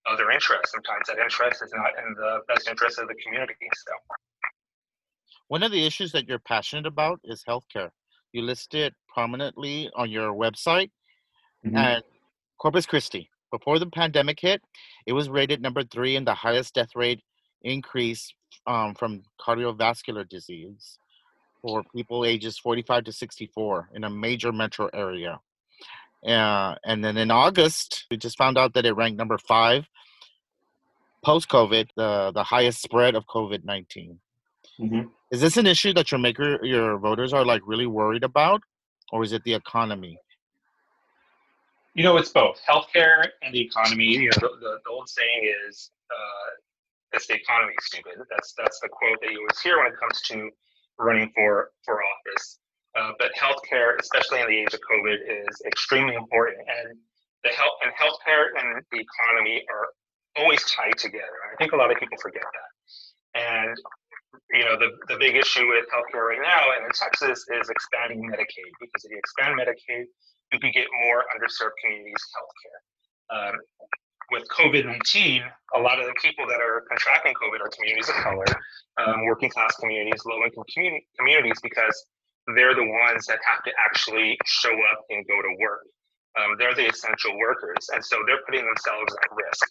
other 0.09 0.31
interests 0.31 0.71
sometimes 0.71 1.05
that 1.07 1.19
interest 1.19 1.61
is 1.61 1.71
not 1.75 1.91
in 2.03 2.13
the 2.15 2.39
best 2.47 2.67
interest 2.67 2.99
of 2.99 3.07
the 3.07 3.15
community 3.23 3.69
so 3.73 3.93
one 5.47 5.63
of 5.63 5.71
the 5.71 5.85
issues 5.85 6.11
that 6.11 6.27
you're 6.27 6.39
passionate 6.39 6.85
about 6.85 7.19
is 7.23 7.43
healthcare 7.47 7.91
you 8.31 8.41
list 8.41 8.73
it 8.73 8.93
prominently 9.13 9.89
on 9.95 10.09
your 10.09 10.33
website. 10.33 10.91
Mm-hmm. 11.65 11.75
And 11.75 12.03
Corpus 12.57 12.85
Christi, 12.85 13.29
before 13.51 13.79
the 13.79 13.87
pandemic 13.87 14.39
hit, 14.39 14.61
it 15.05 15.13
was 15.13 15.29
rated 15.29 15.61
number 15.61 15.83
three 15.83 16.15
in 16.15 16.25
the 16.25 16.33
highest 16.33 16.73
death 16.75 16.95
rate 16.95 17.21
increase 17.63 18.33
um, 18.67 18.95
from 18.95 19.23
cardiovascular 19.39 20.27
disease 20.27 20.97
for 21.61 21.83
people 21.95 22.25
ages 22.25 22.57
45 22.57 23.05
to 23.05 23.11
64 23.11 23.89
in 23.93 24.03
a 24.03 24.09
major 24.09 24.51
metro 24.51 24.89
area. 24.93 25.39
Uh, 26.25 26.75
and 26.85 27.03
then 27.03 27.17
in 27.17 27.31
August, 27.31 28.05
we 28.11 28.17
just 28.17 28.37
found 28.37 28.57
out 28.57 28.73
that 28.73 28.85
it 28.85 28.93
ranked 28.93 29.17
number 29.17 29.37
five 29.37 29.87
post 31.23 31.49
COVID, 31.49 31.87
the, 31.95 32.31
the 32.33 32.43
highest 32.43 32.81
spread 32.81 33.15
of 33.15 33.25
COVID 33.27 33.63
19. 33.63 34.19
Mm-hmm. 34.79 35.07
Is 35.31 35.41
this 35.41 35.57
an 35.57 35.67
issue 35.67 35.93
that 35.93 36.11
your 36.11 36.19
maker, 36.19 36.63
your 36.65 36.97
voters 36.97 37.33
are 37.33 37.45
like 37.45 37.61
really 37.65 37.87
worried 37.87 38.23
about, 38.23 38.61
or 39.11 39.23
is 39.23 39.31
it 39.31 39.43
the 39.43 39.53
economy? 39.53 40.17
You 41.93 42.03
know, 42.03 42.17
it's 42.17 42.29
both 42.29 42.59
healthcare 42.69 43.27
and 43.41 43.53
the 43.53 43.61
economy. 43.61 44.05
You 44.05 44.25
know, 44.25 44.37
the, 44.39 44.49
the, 44.59 44.79
the 44.83 44.89
old 44.89 45.09
saying 45.09 45.53
is, 45.67 45.91
uh, 46.09 46.49
"It's 47.13 47.27
the 47.27 47.35
economy, 47.35 47.73
stupid." 47.81 48.13
That's 48.29 48.53
that's 48.57 48.79
the 48.79 48.89
quote 48.89 49.19
that 49.21 49.31
you 49.31 49.39
always 49.39 49.59
hear 49.59 49.77
when 49.77 49.87
it 49.87 49.99
comes 49.99 50.21
to 50.31 50.49
running 50.97 51.31
for 51.35 51.71
for 51.85 52.01
office. 52.03 52.59
Uh, 52.95 53.11
but 53.19 53.31
healthcare, 53.39 53.97
especially 53.99 54.41
in 54.41 54.47
the 54.47 54.57
age 54.57 54.73
of 54.73 54.81
COVID, 54.91 55.17
is 55.47 55.61
extremely 55.65 56.15
important, 56.15 56.57
and 56.59 56.97
the 57.43 57.49
health 57.49 57.77
and 57.83 57.91
healthcare 57.95 58.51
and 58.59 58.83
the 58.91 58.99
economy 58.99 59.63
are 59.69 59.87
always 60.37 60.63
tied 60.69 60.97
together. 60.97 61.39
I 61.51 61.55
think 61.57 61.71
a 61.71 61.75
lot 61.75 61.91
of 61.91 61.97
people 61.97 62.17
forget 62.21 62.43
that. 62.43 62.71
And 63.33 63.77
you 64.53 64.63
know, 64.63 64.75
the, 64.79 64.91
the 65.07 65.17
big 65.19 65.35
issue 65.35 65.67
with 65.67 65.85
healthcare 65.91 66.27
right 66.27 66.43
now 66.43 66.75
and 66.75 66.85
in 66.85 66.91
Texas 66.91 67.45
is 67.47 67.69
expanding 67.69 68.23
Medicaid 68.23 68.71
because 68.79 69.03
if 69.03 69.11
you 69.11 69.17
expand 69.17 69.59
Medicaid, 69.59 70.05
you 70.51 70.59
can 70.59 70.71
get 70.71 70.87
more 71.07 71.23
underserved 71.35 71.75
communities 71.83 72.23
healthcare. 72.35 72.79
Um, 73.31 73.55
with 74.31 74.47
COVID 74.47 74.85
19, 74.85 75.43
a 75.75 75.79
lot 75.79 75.99
of 75.99 76.07
the 76.07 76.15
people 76.21 76.47
that 76.47 76.59
are 76.59 76.83
contracting 76.89 77.33
COVID 77.33 77.61
are 77.61 77.69
communities 77.69 78.09
of 78.09 78.15
color, 78.15 78.45
um, 78.97 79.25
working 79.25 79.49
class 79.49 79.75
communities, 79.75 80.21
low 80.25 80.43
income 80.43 80.63
communi- 80.75 81.05
communities, 81.17 81.59
because 81.61 82.05
they're 82.55 82.73
the 82.73 82.85
ones 82.85 83.27
that 83.27 83.39
have 83.45 83.63
to 83.63 83.71
actually 83.77 84.37
show 84.45 84.73
up 84.91 85.05
and 85.09 85.27
go 85.27 85.41
to 85.41 85.55
work. 85.59 85.85
Um, 86.39 86.55
they're 86.57 86.73
the 86.73 86.87
essential 86.87 87.37
workers. 87.37 87.89
And 87.93 88.03
so 88.03 88.17
they're 88.25 88.41
putting 88.45 88.65
themselves 88.65 89.13
at 89.13 89.29
risk. 89.35 89.67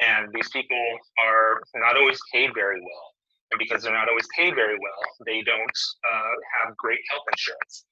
And 0.00 0.32
these 0.34 0.48
people 0.50 0.84
are 1.18 1.62
not 1.74 1.96
always 1.96 2.18
paid 2.32 2.50
very 2.54 2.80
well. 2.80 3.06
And 3.50 3.58
because 3.58 3.82
they're 3.82 3.92
not 3.92 4.08
always 4.08 4.26
paid 4.36 4.54
very 4.54 4.78
well, 4.78 5.02
they 5.26 5.42
don't 5.42 5.78
uh, 6.12 6.34
have 6.60 6.76
great 6.76 7.00
health 7.10 7.24
insurance. 7.30 7.84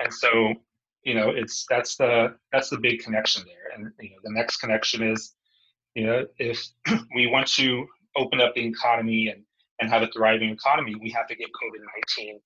And 0.00 0.12
so, 0.12 0.54
you 1.02 1.14
know, 1.14 1.30
it's 1.30 1.66
that's 1.68 1.96
the 1.96 2.34
that's 2.52 2.70
the 2.70 2.78
big 2.78 3.00
connection 3.00 3.44
there. 3.46 3.76
And 3.76 3.92
you 4.00 4.10
know, 4.10 4.16
the 4.24 4.32
next 4.32 4.56
connection 4.58 5.02
is, 5.02 5.34
you 5.94 6.06
know, 6.06 6.26
if 6.38 6.64
we 7.14 7.26
want 7.26 7.46
to 7.48 7.86
open 8.16 8.40
up 8.40 8.54
the 8.54 8.64
economy 8.64 9.28
and 9.28 9.42
and 9.80 9.90
have 9.90 10.02
a 10.02 10.08
thriving 10.08 10.50
economy, 10.50 10.94
we 10.94 11.10
have 11.10 11.26
to 11.28 11.34
get 11.34 11.48
COVID 11.48 11.80
nineteen 11.94 12.40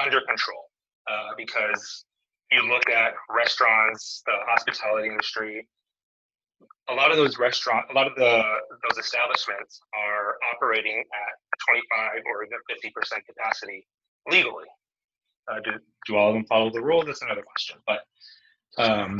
under 0.00 0.20
control. 0.20 0.70
Uh, 1.08 1.30
because 1.36 2.06
you 2.50 2.62
look 2.66 2.88
at 2.88 3.12
restaurants, 3.28 4.22
the 4.26 4.32
hospitality 4.46 5.08
industry, 5.08 5.68
a 6.88 6.94
lot 6.94 7.10
of 7.10 7.16
those 7.16 7.38
restaurants, 7.38 7.88
a 7.90 7.94
lot 7.94 8.06
of 8.06 8.14
the 8.16 8.42
those 8.88 8.98
establishments 8.98 9.80
are 9.94 10.36
operating 10.54 10.98
at 10.98 11.32
25 11.68 12.22
or 12.26 12.44
even 12.44 12.58
50 12.68 12.90
percent 12.90 13.22
capacity 13.26 13.86
legally. 14.30 14.66
Uh, 15.50 15.60
do, 15.62 15.70
do 16.06 16.16
all 16.16 16.28
of 16.28 16.34
them 16.34 16.46
follow 16.46 16.70
the 16.70 16.80
rules? 16.80 17.04
That's 17.04 17.22
another 17.22 17.42
question. 17.42 17.76
But 17.86 18.00
um, 18.78 19.18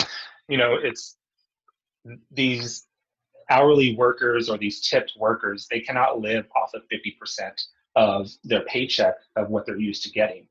you 0.48 0.58
know, 0.58 0.76
it's 0.82 1.16
these 2.30 2.86
hourly 3.50 3.96
workers 3.96 4.48
or 4.48 4.58
these 4.58 4.80
tipped 4.80 5.12
workers. 5.18 5.66
They 5.70 5.80
cannot 5.80 6.20
live 6.20 6.46
off 6.56 6.74
of 6.74 6.82
50 6.90 7.16
percent 7.20 7.60
of 7.96 8.30
their 8.42 8.64
paycheck 8.64 9.14
of 9.36 9.50
what 9.50 9.66
they're 9.66 9.78
used 9.78 10.02
to 10.04 10.10
getting. 10.10 10.46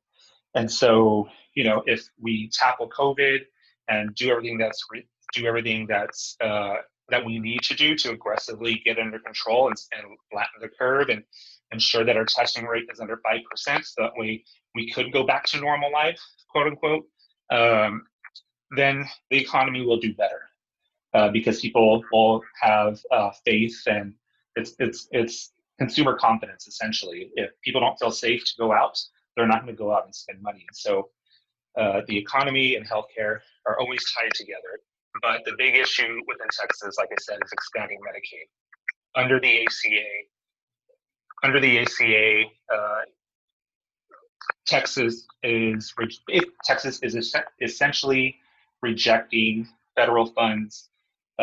And 0.56 0.72
so, 0.72 1.28
you 1.56 1.64
know, 1.64 1.84
if 1.86 2.08
we 2.22 2.50
tackle 2.54 2.90
COVID 2.90 3.42
and 3.90 4.14
do 4.16 4.32
everything 4.32 4.58
that's 4.58 4.86
do 5.34 5.46
everything 5.46 5.88
that's 5.88 6.36
uh, 6.42 6.76
that 7.10 7.26
we 7.26 7.40
need 7.40 7.62
to 7.64 7.76
do 7.76 7.96
to 7.96 8.12
aggressively 8.12 8.82
get 8.86 8.98
under 8.98 9.20
control 9.20 9.68
and, 9.68 9.76
and 9.94 10.18
flatten 10.32 10.62
the 10.62 10.70
curve 10.70 11.10
and 11.10 11.24
ensure 11.72 12.06
that 12.06 12.16
our 12.16 12.26
testing 12.26 12.66
rate 12.66 12.86
is 12.92 13.00
under 13.00 13.18
5%. 13.18 13.42
So 13.84 14.04
that 14.04 14.14
way 14.16 14.44
we 14.76 14.92
could 14.92 15.12
go 15.12 15.26
back 15.26 15.46
to 15.48 15.60
normal 15.60 15.92
life, 15.92 16.20
quote 16.50 16.68
unquote. 16.68 17.06
Um, 17.50 18.06
then 18.76 19.06
the 19.30 19.38
economy 19.38 19.86
will 19.86 19.98
do 19.98 20.14
better 20.14 20.42
uh, 21.14 21.30
because 21.30 21.60
people 21.60 22.04
will 22.12 22.42
have 22.62 23.00
uh, 23.12 23.32
faith 23.46 23.82
and 23.88 24.14
it's, 24.56 24.74
it's, 24.80 25.08
it's 25.12 25.52
consumer 25.80 26.16
confidence 26.18 26.68
essentially. 26.68 27.30
If 27.36 27.52
people 27.64 27.82
don't 27.82 27.98
feel 28.00 28.12
safe 28.12 28.44
to 28.46 28.54
go 28.58 28.74
out, 28.74 29.00
they're 29.36 29.48
not 29.48 29.64
going 29.64 29.76
to 29.76 29.78
go 29.78 29.94
out 29.94 30.06
and 30.06 30.14
spend 30.14 30.42
money. 30.42 30.66
So 30.74 31.10
uh, 31.80 32.02
the 32.08 32.18
economy 32.18 32.76
and 32.76 32.88
healthcare 32.88 33.40
are 33.66 33.80
always 33.80 34.04
tied 34.14 34.32
together. 34.36 34.80
But 35.22 35.42
the 35.46 35.54
big 35.58 35.76
issue 35.76 36.22
within 36.28 36.48
Texas, 36.52 36.96
like 36.98 37.10
I 37.12 37.16
said, 37.22 37.38
is 37.44 37.52
expanding 37.52 38.00
Medicaid. 38.00 38.48
Under 39.16 39.40
the 39.40 39.64
ACA, 39.64 40.04
under 41.44 41.60
the 41.60 41.80
ACA, 41.80 42.44
uh, 42.74 43.02
Texas 44.66 45.26
is 45.44 45.94
Texas 46.64 47.00
is 47.04 47.36
essentially 47.62 48.38
rejecting 48.82 49.68
federal 49.96 50.26
funds, 50.28 50.90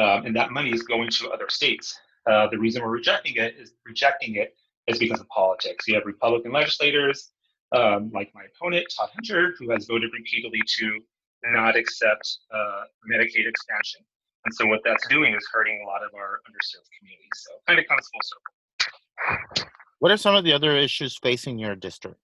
um, 0.01 0.27
and 0.27 0.35
that 0.37 0.51
money 0.51 0.71
is 0.71 0.83
going 0.83 1.11
to 1.11 1.31
other 1.31 1.49
states. 1.49 1.99
Uh, 2.31 2.47
the 2.51 2.59
reason 2.59 2.83
we're 2.83 2.91
rejecting 2.91 3.35
it 3.37 3.55
is 3.59 3.73
rejecting 3.87 4.37
it 4.37 4.57
is 4.87 4.99
because 4.99 5.21
of 5.21 5.29
politics. 5.29 5.87
You 5.87 5.95
have 5.95 6.05
Republican 6.07 6.53
legislators 6.53 7.31
um, 7.73 8.11
like 8.13 8.31
my 8.35 8.43
opponent 8.55 8.87
Todd 8.97 9.11
Hunter, 9.15 9.55
who 9.59 9.71
has 9.71 9.87
voted 9.87 10.11
repeatedly 10.13 10.61
to 10.79 11.01
not 11.45 11.77
accept 11.77 12.39
uh, 12.53 12.83
Medicaid 13.11 13.47
expansion. 13.47 14.01
And 14.45 14.55
so 14.55 14.67
what 14.67 14.81
that's 14.85 15.07
doing 15.09 15.35
is 15.35 15.47
hurting 15.53 15.81
a 15.85 15.87
lot 15.87 16.03
of 16.03 16.15
our 16.15 16.41
underserved 16.49 16.89
communities. 16.99 17.31
So 17.35 17.53
kind 17.67 17.79
of 17.79 17.87
comes 17.87 18.09
full 18.13 18.21
circle. 18.23 19.71
What 19.99 20.11
are 20.11 20.17
some 20.17 20.35
of 20.35 20.45
the 20.45 20.53
other 20.53 20.77
issues 20.77 21.19
facing 21.19 21.59
your 21.59 21.77
district? 21.77 22.19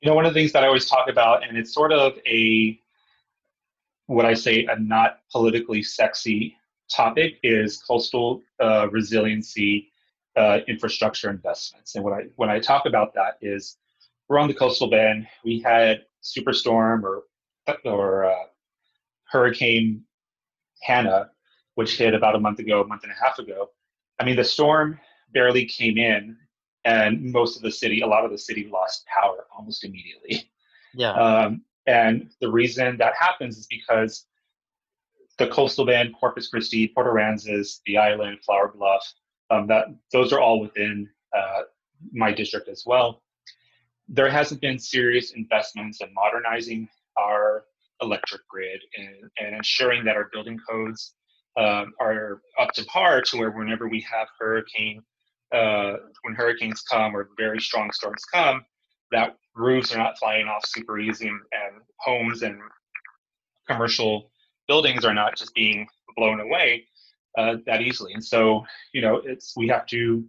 You 0.00 0.10
know, 0.10 0.14
one 0.14 0.24
of 0.24 0.34
the 0.34 0.40
things 0.40 0.52
that 0.52 0.62
I 0.62 0.66
always 0.66 0.86
talk 0.86 1.08
about, 1.08 1.46
and 1.46 1.56
it's 1.56 1.72
sort 1.72 1.92
of 1.92 2.18
a 2.26 2.78
what 4.06 4.26
I 4.26 4.34
say 4.34 4.66
a 4.70 4.78
not 4.78 5.20
politically 5.32 5.82
sexy 5.82 6.56
topic, 6.90 7.38
is 7.42 7.82
coastal 7.82 8.42
uh, 8.60 8.88
resiliency 8.90 9.90
uh, 10.36 10.58
infrastructure 10.68 11.30
investments. 11.30 11.94
And 11.94 12.04
what 12.04 12.12
I 12.12 12.24
when 12.36 12.50
I 12.50 12.58
talk 12.58 12.86
about 12.86 13.14
that 13.14 13.38
is 13.40 13.78
we're 14.28 14.38
on 14.38 14.48
the 14.48 14.54
coastal 14.54 14.88
bend. 14.88 15.26
We 15.44 15.60
had 15.60 16.02
superstorm 16.22 17.02
or 17.02 17.24
or 17.84 18.26
uh, 18.26 18.44
Hurricane 19.24 20.04
Hanna, 20.82 21.30
which 21.74 21.96
hit 21.98 22.14
about 22.14 22.34
a 22.34 22.40
month 22.40 22.58
ago, 22.58 22.82
a 22.82 22.86
month 22.86 23.04
and 23.04 23.12
a 23.12 23.24
half 23.24 23.38
ago. 23.38 23.70
I 24.20 24.24
mean, 24.24 24.36
the 24.36 24.44
storm 24.44 25.00
barely 25.32 25.64
came 25.66 25.98
in, 25.98 26.36
and 26.84 27.32
most 27.32 27.56
of 27.56 27.62
the 27.62 27.70
city, 27.70 28.02
a 28.02 28.06
lot 28.06 28.24
of 28.24 28.30
the 28.30 28.38
city, 28.38 28.68
lost 28.70 29.06
power 29.06 29.46
almost 29.56 29.84
immediately. 29.84 30.50
Yeah. 30.94 31.12
Um, 31.12 31.62
and 31.86 32.30
the 32.40 32.50
reason 32.50 32.96
that 32.98 33.14
happens 33.18 33.58
is 33.58 33.66
because 33.66 34.26
the 35.38 35.48
coastal 35.48 35.84
bend, 35.84 36.14
Corpus 36.18 36.48
Christi, 36.48 36.88
Port 36.88 37.06
Aransas, 37.06 37.80
the 37.86 37.98
island, 37.98 38.38
Flower 38.44 38.72
Bluff, 38.74 39.12
um, 39.50 39.66
that 39.66 39.86
those 40.12 40.32
are 40.32 40.40
all 40.40 40.60
within 40.60 41.08
uh, 41.36 41.62
my 42.12 42.32
district 42.32 42.68
as 42.68 42.84
well. 42.86 43.22
There 44.08 44.30
hasn't 44.30 44.60
been 44.60 44.78
serious 44.78 45.32
investments 45.32 46.00
in 46.00 46.12
modernizing 46.14 46.88
our 47.16 47.64
electric 48.00 48.46
grid 48.48 48.80
and, 48.96 49.30
and 49.38 49.56
ensuring 49.56 50.04
that 50.04 50.16
our 50.16 50.28
building 50.32 50.58
codes 50.68 51.14
um, 51.56 51.92
are 52.00 52.42
up 52.58 52.72
to 52.72 52.84
par 52.86 53.22
to 53.22 53.38
where 53.38 53.50
whenever 53.50 53.88
we 53.88 54.00
have 54.00 54.28
hurricane, 54.38 55.02
uh, 55.52 55.94
when 56.22 56.34
hurricanes 56.34 56.82
come 56.82 57.16
or 57.16 57.30
very 57.38 57.60
strong 57.60 57.90
storms 57.92 58.24
come, 58.32 58.64
that 59.12 59.36
roofs 59.54 59.94
are 59.94 59.98
not 59.98 60.18
flying 60.18 60.46
off 60.46 60.66
super 60.66 60.98
easy 60.98 61.28
and, 61.28 61.40
homes 62.00 62.42
and 62.42 62.60
commercial 63.66 64.30
buildings 64.68 65.06
are 65.06 65.14
not 65.14 65.36
just 65.36 65.54
being 65.54 65.86
blown 66.16 66.38
away 66.40 66.84
uh, 67.38 67.56
that 67.64 67.80
easily. 67.80 68.12
And 68.12 68.22
so, 68.22 68.62
you 68.92 69.00
know, 69.00 69.22
it's 69.24 69.54
we 69.56 69.68
have 69.68 69.86
to 69.86 70.22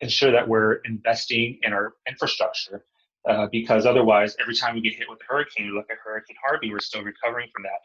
ensure 0.00 0.32
that 0.32 0.48
we're 0.48 0.76
investing 0.84 1.58
in 1.62 1.72
our 1.74 1.94
infrastructure 2.08 2.84
uh, 3.28 3.46
because 3.52 3.86
otherwise, 3.86 4.36
every 4.40 4.56
time 4.56 4.74
we 4.74 4.80
get 4.80 4.94
hit 4.94 5.08
with 5.08 5.18
a 5.20 5.32
hurricane, 5.32 5.74
look 5.74 5.86
at 5.90 5.98
Hurricane 6.02 6.36
Harvey, 6.44 6.70
we're 6.70 6.80
still 6.80 7.02
recovering 7.02 7.48
from 7.54 7.62
that. 7.62 7.80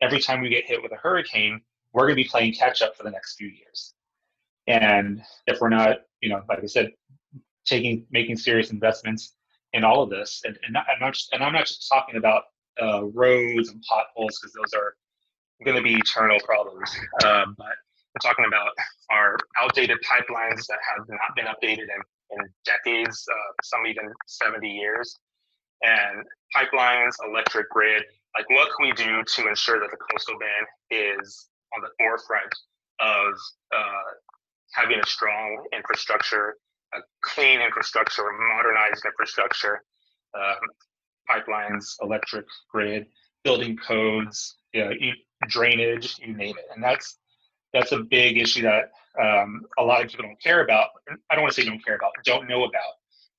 Every 0.00 0.20
time 0.20 0.40
we 0.40 0.48
get 0.48 0.64
hit 0.66 0.82
with 0.82 0.92
a 0.92 0.96
hurricane, 0.96 1.60
we're 1.92 2.04
going 2.06 2.16
to 2.16 2.22
be 2.22 2.28
playing 2.28 2.54
catch 2.54 2.80
up 2.80 2.96
for 2.96 3.02
the 3.02 3.10
next 3.10 3.36
few 3.36 3.48
years. 3.48 3.94
And 4.66 5.22
if 5.46 5.60
we're 5.60 5.68
not, 5.68 5.98
you 6.20 6.28
know, 6.28 6.42
like 6.48 6.60
I 6.62 6.66
said, 6.66 6.92
taking 7.66 8.06
making 8.10 8.36
serious 8.36 8.70
investments 8.70 9.34
in 9.72 9.84
all 9.84 10.02
of 10.02 10.10
this, 10.10 10.42
and, 10.44 10.58
and, 10.64 10.72
not, 10.72 10.86
I'm, 10.92 11.00
not 11.00 11.14
just, 11.14 11.32
and 11.32 11.42
I'm 11.42 11.52
not 11.52 11.66
just 11.66 11.88
talking 11.88 12.16
about 12.16 12.44
uh, 12.82 13.04
roads 13.06 13.70
and 13.70 13.82
potholes 13.82 14.38
because 14.38 14.52
those 14.54 14.72
are 14.74 14.94
going 15.64 15.76
to 15.76 15.82
be 15.82 15.94
eternal 15.94 16.38
problems. 16.44 16.90
Um, 17.24 17.54
but 17.58 17.66
we're 18.14 18.30
talking 18.30 18.44
about 18.46 18.70
our 19.10 19.36
outdated 19.58 19.98
pipelines 20.08 20.66
that 20.66 20.78
have 20.96 21.06
not 21.08 21.34
been 21.36 21.46
updated 21.46 21.86
and 21.92 22.02
in 22.30 22.38
decades, 22.64 23.24
uh, 23.30 23.52
some 23.62 23.86
even 23.86 24.12
70 24.26 24.68
years. 24.68 25.16
And 25.82 26.24
pipelines, 26.54 27.12
electric 27.26 27.70
grid, 27.70 28.02
like 28.36 28.48
what 28.50 28.68
can 28.76 28.86
we 28.86 28.92
do 28.92 29.22
to 29.22 29.48
ensure 29.48 29.80
that 29.80 29.90
the 29.90 29.96
coastal 30.10 30.36
bend 30.38 30.66
is 30.90 31.48
on 31.74 31.82
the 31.82 31.90
forefront 31.98 32.52
of 33.00 33.34
uh, 33.74 34.10
having 34.74 34.98
a 34.98 35.06
strong 35.06 35.64
infrastructure, 35.72 36.56
a 36.94 36.98
clean 37.22 37.60
infrastructure, 37.60 38.24
modernized 38.56 39.04
infrastructure, 39.04 39.82
um, 40.34 40.56
pipelines, 41.28 41.84
electric 42.02 42.46
grid, 42.72 43.06
building 43.44 43.76
codes, 43.76 44.56
you 44.72 44.84
know, 44.84 44.92
drainage, 45.48 46.16
you 46.18 46.34
name 46.34 46.56
it. 46.58 46.64
And 46.74 46.82
that's 46.82 47.18
that's 47.72 47.92
a 47.92 47.98
big 47.98 48.38
issue 48.38 48.62
that 48.62 48.90
um, 49.22 49.62
a 49.78 49.82
lot 49.82 50.02
of 50.02 50.10
people 50.10 50.24
don't 50.24 50.42
care 50.42 50.62
about. 50.62 50.88
I 51.30 51.34
don't 51.34 51.42
want 51.42 51.54
to 51.54 51.60
say 51.60 51.68
don't 51.68 51.84
care 51.84 51.96
about, 51.96 52.12
don't 52.24 52.48
know 52.48 52.64
about 52.64 52.94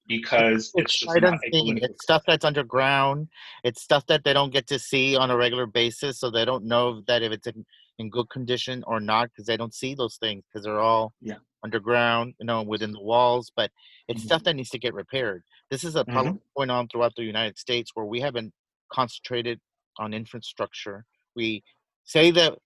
because 0.08 0.72
it's, 0.76 1.04
it's. 1.04 1.44
It's 1.84 2.04
stuff 2.04 2.24
that's 2.28 2.46
underground. 2.46 3.28
It's 3.64 3.82
stuff 3.82 4.06
that 4.08 4.24
they 4.24 4.34
don't 4.34 4.52
get 4.52 4.68
to 4.68 4.80
see 4.80 5.16
on 5.16 5.32
a 5.32 5.38
regular 5.38 5.68
basis, 5.68 6.20
so 6.20 6.30
they 6.30 6.46
don't 6.46 6.66
know 6.66 7.02
that 7.08 7.22
if 7.24 7.32
it's 7.32 7.48
in, 7.48 7.66
in 8.00 8.10
good 8.10 8.30
condition 8.30 8.84
or 8.88 9.00
not 9.00 9.30
because 9.30 9.46
they 9.46 9.58
don't 9.58 9.74
see 9.74 9.94
those 9.94 10.18
things 10.18 10.44
because 10.48 10.66
they're 10.66 10.80
all 10.80 11.14
yeah. 11.22 11.36
underground, 11.64 12.34
you 12.40 12.46
know, 12.46 12.64
within 12.64 12.92
the 12.92 13.02
walls. 13.02 13.52
But 13.56 13.72
it's 14.08 14.22
mm-hmm. 14.22 14.28
stuff 14.28 14.44
that 14.46 14.56
needs 14.56 14.70
to 14.72 14.80
get 14.80 14.94
repaired. 14.94 15.44
This 15.70 15.84
is 15.84 15.96
a 15.96 16.06
problem 16.06 16.36
mm-hmm. 16.36 16.60
going 16.60 16.70
on 16.72 16.88
throughout 16.88 17.14
the 17.16 17.24
United 17.24 17.60
States 17.60 17.92
where 17.94 18.06
we 18.06 18.22
haven't 18.22 18.54
concentrated 18.92 19.60
on 20.00 20.14
infrastructure. 20.14 21.06
We 21.36 21.64
say 22.06 22.32
that 22.32 22.58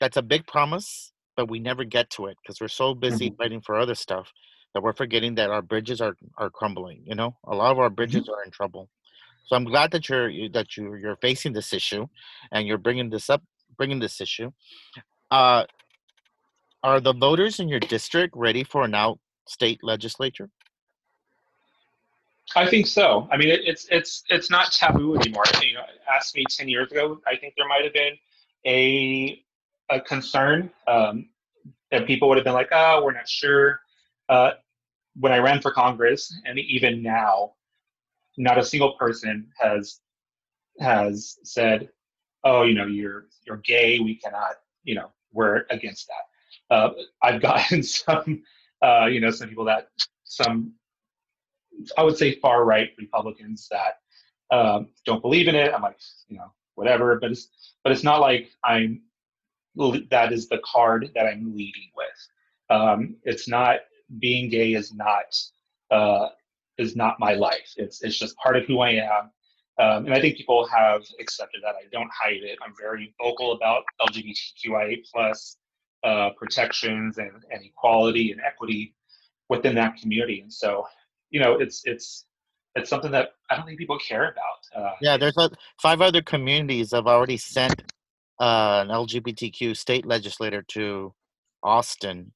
that's 0.00 0.16
a 0.16 0.22
big 0.22 0.46
promise, 0.46 1.12
but 1.36 1.50
we 1.50 1.60
never 1.60 1.84
get 1.84 2.10
to 2.10 2.26
it 2.26 2.36
because 2.42 2.60
we're 2.60 2.68
so 2.68 2.94
busy 2.94 3.28
mm-hmm. 3.28 3.36
fighting 3.36 3.60
for 3.60 3.78
other 3.78 3.94
stuff 3.94 4.32
that 4.74 4.82
we're 4.82 4.94
forgetting 4.94 5.34
that 5.36 5.50
our 5.50 5.62
bridges 5.62 6.00
are 6.00 6.16
are 6.38 6.50
crumbling. 6.50 7.02
You 7.04 7.14
know, 7.14 7.36
a 7.44 7.54
lot 7.54 7.72
of 7.72 7.78
our 7.78 7.90
bridges 7.90 8.22
mm-hmm. 8.22 8.32
are 8.32 8.44
in 8.44 8.50
trouble. 8.50 8.88
So 9.46 9.56
I'm 9.56 9.64
glad 9.64 9.90
that 9.92 10.08
you're 10.08 10.30
that 10.50 10.76
you 10.76 10.94
you're 10.96 11.16
facing 11.16 11.52
this 11.52 11.72
issue, 11.72 12.06
and 12.52 12.66
you're 12.66 12.78
bringing 12.78 13.10
this 13.10 13.30
up, 13.30 13.42
bringing 13.78 13.98
this 13.98 14.20
issue. 14.20 14.50
Uh, 15.30 15.64
are 16.82 17.00
the 17.00 17.14
voters 17.14 17.60
in 17.60 17.68
your 17.68 17.80
district 17.80 18.34
ready 18.36 18.64
for 18.64 18.82
an 18.84 18.94
out 18.94 19.18
state 19.46 19.80
legislature? 19.82 20.50
I 22.56 22.68
think 22.68 22.86
so. 22.86 23.28
I 23.30 23.36
mean, 23.36 23.48
it, 23.48 23.60
it's 23.64 23.86
it's 23.90 24.24
it's 24.28 24.50
not 24.50 24.72
taboo 24.72 25.16
anymore. 25.16 25.44
You 25.62 25.74
know, 25.74 25.82
asked 26.14 26.34
me 26.34 26.44
ten 26.48 26.68
years 26.68 26.90
ago, 26.90 27.20
I 27.26 27.36
think 27.36 27.54
there 27.56 27.68
might 27.68 27.84
have 27.84 27.92
been 27.92 28.14
a 28.66 29.42
a 29.90 30.00
concern 30.00 30.70
um, 30.86 31.28
that 31.90 32.06
people 32.06 32.28
would 32.28 32.38
have 32.38 32.44
been 32.44 32.54
like, 32.54 32.68
"Oh, 32.72 33.02
we're 33.04 33.12
not 33.12 33.28
sure." 33.28 33.80
Uh, 34.28 34.52
when 35.20 35.32
I 35.32 35.38
ran 35.38 35.60
for 35.60 35.72
Congress, 35.72 36.34
and 36.44 36.58
even 36.58 37.02
now, 37.02 37.52
not 38.36 38.56
a 38.56 38.64
single 38.64 38.92
person 38.92 39.48
has 39.58 40.00
has 40.80 41.36
said, 41.42 41.88
"Oh, 42.44 42.62
you 42.62 42.74
know, 42.74 42.86
you're 42.86 43.26
you're 43.46 43.58
gay. 43.58 44.00
We 44.00 44.16
cannot, 44.16 44.52
you 44.84 44.94
know, 44.94 45.10
we're 45.32 45.64
against 45.70 46.08
that." 46.08 46.74
Uh, 46.74 46.90
I've 47.22 47.42
gotten 47.48 47.82
some, 47.82 48.42
uh, 48.82 49.06
you 49.06 49.20
know, 49.20 49.30
some 49.30 49.48
people 49.48 49.64
that 49.66 49.88
some, 50.24 50.72
I 51.96 52.02
would 52.02 52.16
say 52.16 52.38
far 52.40 52.64
right 52.64 52.90
Republicans 52.98 53.68
that 53.70 54.00
um, 54.56 54.88
don't 55.04 55.22
believe 55.22 55.48
in 55.48 55.54
it. 55.54 55.72
I'm 55.74 55.82
like, 55.82 55.98
you 56.28 56.36
know, 56.36 56.52
whatever. 56.74 57.18
But 57.20 57.32
it's 57.32 57.48
but 57.82 57.92
it's 57.92 58.04
not 58.04 58.20
like 58.20 58.50
I'm 58.64 59.02
that 60.10 60.32
is 60.32 60.48
the 60.48 60.60
card 60.64 61.10
that 61.14 61.26
I'm 61.26 61.54
leading 61.56 61.90
with. 61.96 62.28
Um, 62.70 63.16
it's 63.24 63.48
not 63.48 63.80
being 64.18 64.50
gay 64.50 64.72
is 64.74 64.92
not 64.92 65.34
uh, 65.90 66.28
is 66.78 66.96
not 66.96 67.20
my 67.20 67.34
life. 67.34 67.72
It's 67.76 68.02
it's 68.02 68.18
just 68.18 68.36
part 68.36 68.56
of 68.56 68.64
who 68.64 68.80
I 68.80 68.90
am. 68.90 69.30
Um, 69.78 70.06
and 70.06 70.14
I 70.14 70.20
think 70.20 70.36
people 70.36 70.66
have 70.66 71.02
accepted 71.20 71.60
that. 71.62 71.76
I 71.76 71.86
don't 71.92 72.10
hide 72.12 72.42
it. 72.42 72.58
I'm 72.64 72.74
very 72.80 73.14
vocal 73.22 73.52
about 73.52 73.84
LGBTQIA 74.00 75.04
plus 75.12 75.56
uh, 76.02 76.30
protections 76.36 77.18
and, 77.18 77.30
and 77.50 77.64
equality 77.64 78.32
and 78.32 78.40
equity 78.40 78.94
within 79.48 79.74
that 79.76 79.96
community. 79.96 80.40
And 80.40 80.52
so, 80.52 80.84
you 81.30 81.40
know, 81.40 81.58
it's 81.58 81.82
it's 81.84 82.26
it's 82.74 82.90
something 82.90 83.10
that 83.12 83.30
I 83.50 83.56
don't 83.56 83.66
think 83.66 83.78
people 83.78 83.98
care 83.98 84.32
about. 84.32 84.82
Uh, 84.84 84.94
yeah, 85.00 85.16
there's 85.16 85.36
a, 85.38 85.50
five 85.80 86.00
other 86.00 86.22
communities 86.22 86.92
have 86.92 87.06
already 87.06 87.36
sent 87.36 87.92
uh, 88.40 88.84
an 88.84 88.88
LGBTQ 88.88 89.76
state 89.76 90.06
legislator 90.06 90.62
to 90.68 91.14
Austin. 91.62 92.32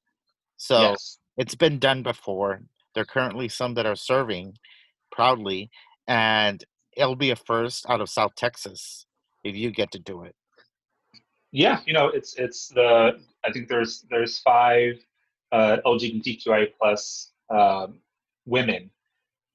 So 0.57 0.91
yes. 0.91 1.17
it's 1.37 1.55
been 1.55 1.79
done 1.79 2.03
before. 2.03 2.61
There 2.93 3.01
are 3.01 3.05
currently 3.05 3.49
some 3.49 3.73
that 3.73 3.85
are 3.85 3.95
serving 3.95 4.55
proudly, 5.11 5.69
and 6.07 6.63
it'll 6.97 7.15
be 7.15 7.31
a 7.31 7.35
first 7.35 7.85
out 7.89 8.01
of 8.01 8.09
South 8.09 8.35
Texas 8.35 9.05
if 9.43 9.55
you 9.55 9.71
get 9.71 9.91
to 9.91 9.99
do 9.99 10.23
it. 10.23 10.35
Yeah, 11.51 11.81
you 11.85 11.93
know, 11.93 12.07
it's 12.07 12.35
it's 12.35 12.69
the 12.69 13.19
I 13.45 13.51
think 13.51 13.67
there's 13.67 14.05
there's 14.09 14.39
five 14.39 14.95
uh, 15.51 15.77
LGBTQI 15.85 16.71
plus 16.79 17.31
um, 17.49 17.99
women 18.45 18.89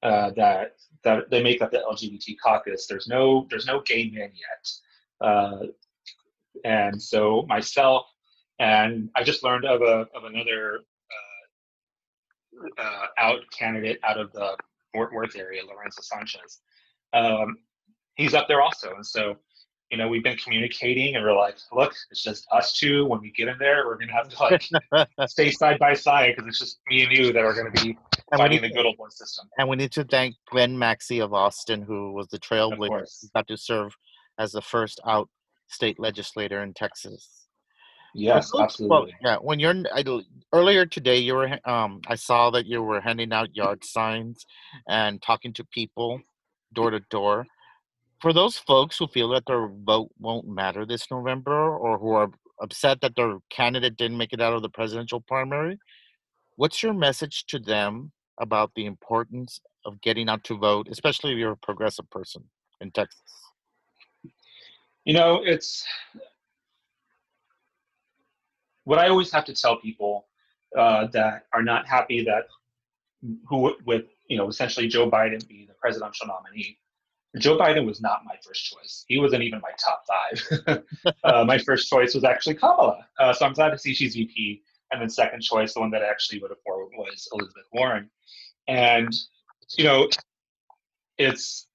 uh, 0.03 0.31
that 0.35 0.75
that 1.03 1.29
they 1.29 1.43
make 1.43 1.61
up 1.61 1.71
the 1.71 1.83
LGBT 1.89 2.37
caucus. 2.41 2.87
There's 2.87 3.07
no 3.07 3.47
there's 3.49 3.65
no 3.65 3.81
gay 3.81 4.09
men 4.09 4.31
yet. 4.33 5.27
Uh, 5.27 5.67
and 6.63 7.01
so 7.01 7.45
myself 7.47 8.05
and 8.59 9.09
I 9.15 9.23
just 9.23 9.43
learned 9.43 9.65
of 9.65 9.81
a 9.81 10.07
of 10.15 10.25
another 10.25 10.79
uh, 12.77 12.81
uh, 12.81 13.05
out 13.17 13.39
candidate 13.57 13.99
out 14.03 14.19
of 14.19 14.31
the 14.33 14.55
Fort 14.93 15.13
Worth 15.13 15.35
area, 15.35 15.61
Lorenzo 15.65 16.01
Sanchez. 16.01 16.59
Um, 17.13 17.57
he's 18.15 18.33
up 18.33 18.47
there 18.47 18.61
also, 18.61 18.95
and 18.95 19.05
so 19.05 19.37
you 19.91 19.97
know 19.97 20.07
we've 20.07 20.23
been 20.23 20.37
communicating, 20.37 21.15
and 21.15 21.23
we're 21.23 21.37
like, 21.37 21.57
look, 21.73 21.93
it's 22.11 22.23
just 22.23 22.45
us 22.51 22.77
two. 22.77 23.05
When 23.05 23.21
we 23.21 23.31
get 23.31 23.47
in 23.47 23.57
there, 23.57 23.85
we're 23.85 23.97
gonna 23.97 24.13
have 24.13 24.29
to 24.29 24.43
like 24.43 25.07
stay 25.29 25.51
side 25.51 25.79
by 25.79 25.93
side 25.93 26.33
because 26.35 26.47
it's 26.47 26.59
just 26.59 26.79
me 26.89 27.03
and 27.03 27.11
you 27.11 27.33
that 27.33 27.43
are 27.43 27.53
gonna 27.53 27.71
be 27.71 27.97
and 28.31 28.39
fighting 28.39 28.61
the 28.61 28.69
good 28.69 28.85
old 28.85 28.97
boy 28.97 29.09
system. 29.09 29.47
And 29.57 29.67
we 29.67 29.75
need 29.75 29.91
to 29.93 30.03
thank 30.03 30.35
Glenn 30.49 30.77
Maxey 30.77 31.19
of 31.19 31.33
Austin, 31.33 31.81
who 31.81 32.13
was 32.13 32.27
the 32.27 32.39
trailblazer, 32.39 33.05
got 33.33 33.47
to 33.47 33.57
serve 33.57 33.93
as 34.37 34.51
the 34.51 34.61
first 34.61 34.99
out 35.05 35.29
state 35.67 35.99
legislator 35.99 36.63
in 36.63 36.73
Texas. 36.73 37.47
Yes, 38.15 38.51
absolutely. 38.59 38.89
Well, 38.89 39.07
yeah, 39.21 39.37
when 39.37 39.59
you're 39.59 39.83
I, 39.93 40.03
earlier 40.51 40.85
today, 40.85 41.17
you 41.17 41.35
were 41.35 41.59
um, 41.65 42.01
I 42.07 42.15
saw 42.15 42.49
that 42.51 42.65
you 42.65 42.81
were 42.81 43.01
handing 43.01 43.31
out 43.31 43.55
yard 43.55 43.83
signs 43.83 44.45
and 44.87 45.21
talking 45.21 45.53
to 45.53 45.63
people 45.65 46.19
door 46.73 46.91
to 46.91 46.99
door. 47.09 47.45
For 48.21 48.33
those 48.33 48.57
folks 48.57 48.97
who 48.97 49.07
feel 49.07 49.29
that 49.29 49.45
their 49.47 49.67
vote 49.67 50.09
won't 50.19 50.47
matter 50.47 50.85
this 50.85 51.09
November, 51.09 51.77
or 51.77 51.97
who 51.97 52.11
are 52.11 52.31
upset 52.61 52.99
that 53.01 53.15
their 53.15 53.37
candidate 53.49 53.97
didn't 53.97 54.17
make 54.17 54.33
it 54.33 54.41
out 54.41 54.53
of 54.53 54.61
the 54.61 54.69
presidential 54.69 55.21
primary, 55.21 55.79
what's 56.57 56.83
your 56.83 56.93
message 56.93 57.45
to 57.47 57.59
them 57.59 58.11
about 58.39 58.71
the 58.75 58.85
importance 58.85 59.61
of 59.85 60.01
getting 60.01 60.29
out 60.29 60.43
to 60.43 60.57
vote, 60.57 60.87
especially 60.91 61.31
if 61.31 61.37
you're 61.37 61.53
a 61.53 61.57
progressive 61.57 62.09
person 62.09 62.43
in 62.81 62.91
Texas? 62.91 63.21
You 65.05 65.13
know, 65.13 65.41
it's 65.43 65.85
what 68.83 68.99
I 68.99 69.07
always 69.07 69.31
have 69.31 69.45
to 69.45 69.53
tell 69.53 69.77
people 69.77 70.27
uh, 70.77 71.07
that 71.07 71.45
are 71.53 71.63
not 71.63 71.87
happy 71.87 72.23
that 72.25 72.47
who 73.47 73.75
with 73.85 74.05
you 74.29 74.37
know 74.37 74.47
essentially 74.47 74.87
Joe 74.87 75.09
Biden 75.09 75.45
be 75.47 75.65
the 75.65 75.73
presidential 75.73 76.27
nominee. 76.27 76.77
Joe 77.37 77.57
Biden 77.57 77.85
was 77.85 78.01
not 78.01 78.21
my 78.25 78.35
first 78.43 78.65
choice. 78.65 79.05
He 79.07 79.19
wasn't 79.19 79.43
even 79.43 79.61
my 79.61 79.69
top 79.77 80.03
five. 80.07 80.83
uh, 81.23 81.43
my 81.45 81.59
first 81.59 81.87
choice 81.87 82.15
was 82.15 82.23
actually 82.23 82.55
Kamala. 82.55 83.05
Uh, 83.19 83.33
so 83.33 83.45
I'm 83.45 83.53
glad 83.53 83.69
to 83.69 83.77
see 83.77 83.93
she's 83.93 84.15
VP. 84.15 84.63
And 84.91 84.99
then 84.99 85.09
second 85.09 85.41
choice, 85.41 85.75
the 85.75 85.79
one 85.79 85.91
that 85.91 86.01
I 86.01 86.07
actually 86.07 86.39
voted 86.39 86.57
for 86.65 86.85
was 86.85 87.27
Elizabeth 87.31 87.65
Warren. 87.71 88.09
And 88.67 89.13
you 89.77 89.83
know, 89.83 90.09
it's 91.19 91.67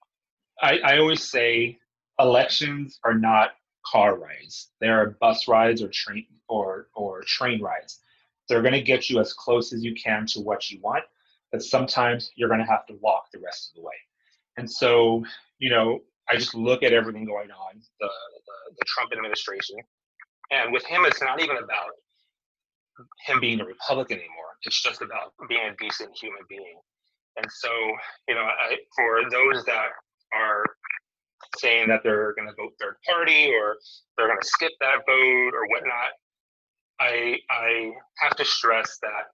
I, 0.61 0.79
I 0.79 0.99
always 0.99 1.23
say 1.23 1.79
elections 2.19 2.99
are 3.05 3.15
not 3.15 3.51
car 3.87 4.19
rides. 4.19 4.71
They 4.81 4.89
are 4.89 5.11
bus 5.21 5.47
rides 5.47 5.83
or 5.83 5.89
train 5.89 6.27
or 6.49 6.89
or 6.95 7.23
train 7.23 7.61
rides. 7.61 8.01
They're 8.49 8.63
going 8.63 8.75
to 8.75 8.83
get 8.83 9.09
you 9.09 9.21
as 9.21 9.33
close 9.33 9.73
as 9.73 9.85
you 9.85 9.95
can 9.95 10.27
to 10.29 10.41
what 10.41 10.71
you 10.71 10.81
want, 10.81 11.05
but 11.55 11.63
sometimes 11.63 12.33
you're 12.35 12.49
going 12.49 12.59
to 12.59 12.67
have 12.67 12.85
to 12.85 12.95
walk 13.01 13.27
the 13.33 13.39
rest 13.39 13.71
of 13.71 13.77
the 13.77 13.87
way. 13.87 13.95
And 14.57 14.69
so, 14.69 15.25
you 15.61 15.71
know, 15.71 16.01
I 16.29 16.35
just 16.35 16.53
look 16.53 16.83
at 16.83 16.93
everything 16.93 17.25
going 17.25 17.53
on, 17.53 17.81
the, 18.01 18.07
the, 18.09 18.75
the 18.77 18.85
Trump 18.89 19.13
administration, 19.13 19.77
and 20.51 20.73
with 20.73 20.85
him, 20.85 21.05
it's 21.05 21.23
not 21.23 21.41
even 21.41 21.59
about 21.59 21.93
him 23.25 23.39
being 23.39 23.61
a 23.61 23.65
Republican 23.65 24.19
anymore. 24.19 24.59
It's 24.65 24.83
just 24.83 25.01
about 25.01 25.33
being 25.49 25.61
a 25.63 25.77
decent 25.79 26.11
human 26.21 26.41
being. 26.49 26.81
And 27.37 27.47
so, 27.49 27.71
you 28.27 28.35
know, 28.35 28.43
I, 28.43 28.77
for 28.97 29.31
those 29.31 29.65
that 29.67 29.91
are 30.35 30.65
saying 31.59 31.87
that 31.87 32.01
they're 32.03 32.35
going 32.35 32.49
to 32.49 32.55
vote 32.61 32.73
third 32.81 32.97
party 33.07 33.53
or 33.55 33.77
they're 34.19 34.27
going 34.27 34.41
to 34.41 34.49
skip 34.49 34.73
that 34.81 35.07
vote 35.07 35.53
or 35.55 35.69
whatnot. 35.69 36.19
I 36.99 37.39
I 37.49 37.93
have 38.23 38.35
to 38.37 38.45
stress 38.45 38.99
that 39.03 39.27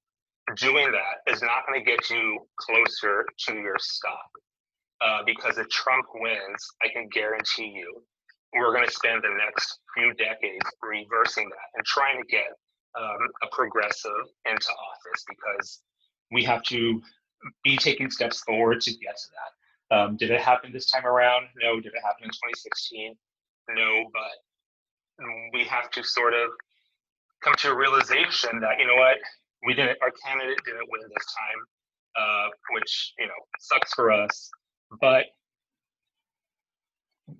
doing 0.54 0.92
that 0.92 1.32
is 1.32 1.42
not 1.42 1.66
going 1.66 1.82
to 1.82 1.84
get 1.84 2.10
you 2.10 2.46
closer 2.58 3.26
to 3.46 3.54
your 3.54 3.76
stop. 3.78 4.30
Uh, 5.00 5.20
because 5.24 5.56
if 5.56 5.68
Trump 5.68 6.06
wins, 6.14 6.66
I 6.82 6.88
can 6.92 7.08
guarantee 7.08 7.72
you 7.74 8.02
we're 8.54 8.72
going 8.72 8.86
to 8.86 8.92
spend 8.92 9.22
the 9.22 9.30
next 9.44 9.78
few 9.96 10.12
decades 10.14 10.66
reversing 10.82 11.48
that 11.48 11.68
and 11.76 11.84
trying 11.86 12.20
to 12.20 12.26
get 12.28 12.50
um, 12.98 13.18
a 13.42 13.46
progressive 13.52 14.26
into 14.44 14.68
office 14.68 15.24
because 15.28 15.80
we 16.32 16.44
have 16.44 16.62
to 16.64 17.00
be 17.62 17.76
taking 17.76 18.10
steps 18.10 18.40
forward 18.40 18.80
to 18.80 18.90
get 18.90 19.16
to 19.16 19.28
that. 19.30 19.96
Um, 19.96 20.16
did 20.16 20.30
it 20.30 20.40
happen 20.40 20.72
this 20.72 20.90
time 20.90 21.06
around? 21.06 21.46
No. 21.60 21.76
Did 21.76 21.92
it 21.94 22.02
happen 22.04 22.24
in 22.24 22.30
2016? 22.30 23.14
No. 23.74 24.04
But 24.12 25.26
we 25.52 25.64
have 25.64 25.90
to 25.92 26.02
sort 26.02 26.34
of 26.34 26.50
come 27.42 27.54
to 27.58 27.70
a 27.70 27.76
realization 27.76 28.60
that 28.60 28.78
you 28.78 28.86
know 28.86 28.96
what 28.96 29.18
we 29.66 29.74
didn't. 29.74 29.98
Our 30.02 30.10
candidate 30.24 30.58
didn't 30.64 30.88
win 30.90 31.02
this 31.14 31.26
time, 31.26 31.60
uh, 32.16 32.48
which 32.72 33.14
you 33.18 33.26
know 33.26 33.32
sucks 33.58 33.92
for 33.94 34.10
us. 34.10 34.50
But 35.00 35.26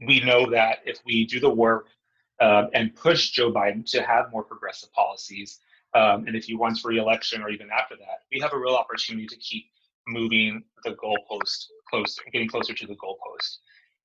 we 0.06 0.20
know 0.20 0.50
that 0.50 0.78
if 0.85 0.98
we 1.04 1.26
do 1.26 1.40
the 1.40 1.50
work 1.50 1.88
um, 2.40 2.68
and 2.74 2.94
push 2.94 3.30
Joe 3.30 3.52
Biden 3.52 3.85
to 3.90 4.02
have 4.02 4.30
more 4.30 4.44
progressive 4.44 4.92
policies, 4.92 5.59
um, 5.94 6.26
and 6.26 6.37
if 6.37 6.44
he 6.44 6.54
wants 6.54 6.85
re-election 6.85 7.42
or 7.42 7.50
even 7.50 7.68
after 7.70 7.96
that, 7.96 8.20
we 8.33 8.40
have 8.40 8.52
a 8.52 8.59
real 8.59 8.74
opportunity 8.74 9.26
to 9.26 9.37
keep 9.37 9.64
moving 10.06 10.62
the 10.85 10.90
goalpost 10.90 11.66
close, 11.88 12.16
getting 12.33 12.48
closer 12.48 12.72
to 12.74 12.87
the 12.87 12.94
goalpost. 12.94 13.59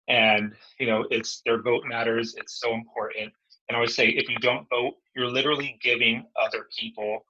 And 0.07 0.53
you 0.79 0.87
know, 0.87 1.05
it's 1.11 1.41
their 1.45 1.61
vote 1.61 1.83
matters. 1.85 2.35
It's 2.37 2.59
so 2.59 2.73
important. 2.73 3.33
And 3.67 3.75
I 3.75 3.79
would 3.79 3.89
say, 3.89 4.07
if 4.09 4.29
you 4.29 4.37
don't 4.37 4.67
vote, 4.69 4.93
you're 5.15 5.27
literally 5.27 5.79
giving 5.81 6.25
other 6.39 6.67
people 6.77 7.25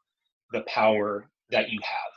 the 0.56 0.62
power 0.62 1.30
that 1.52 1.70
you 1.70 1.80
have. 1.84 2.12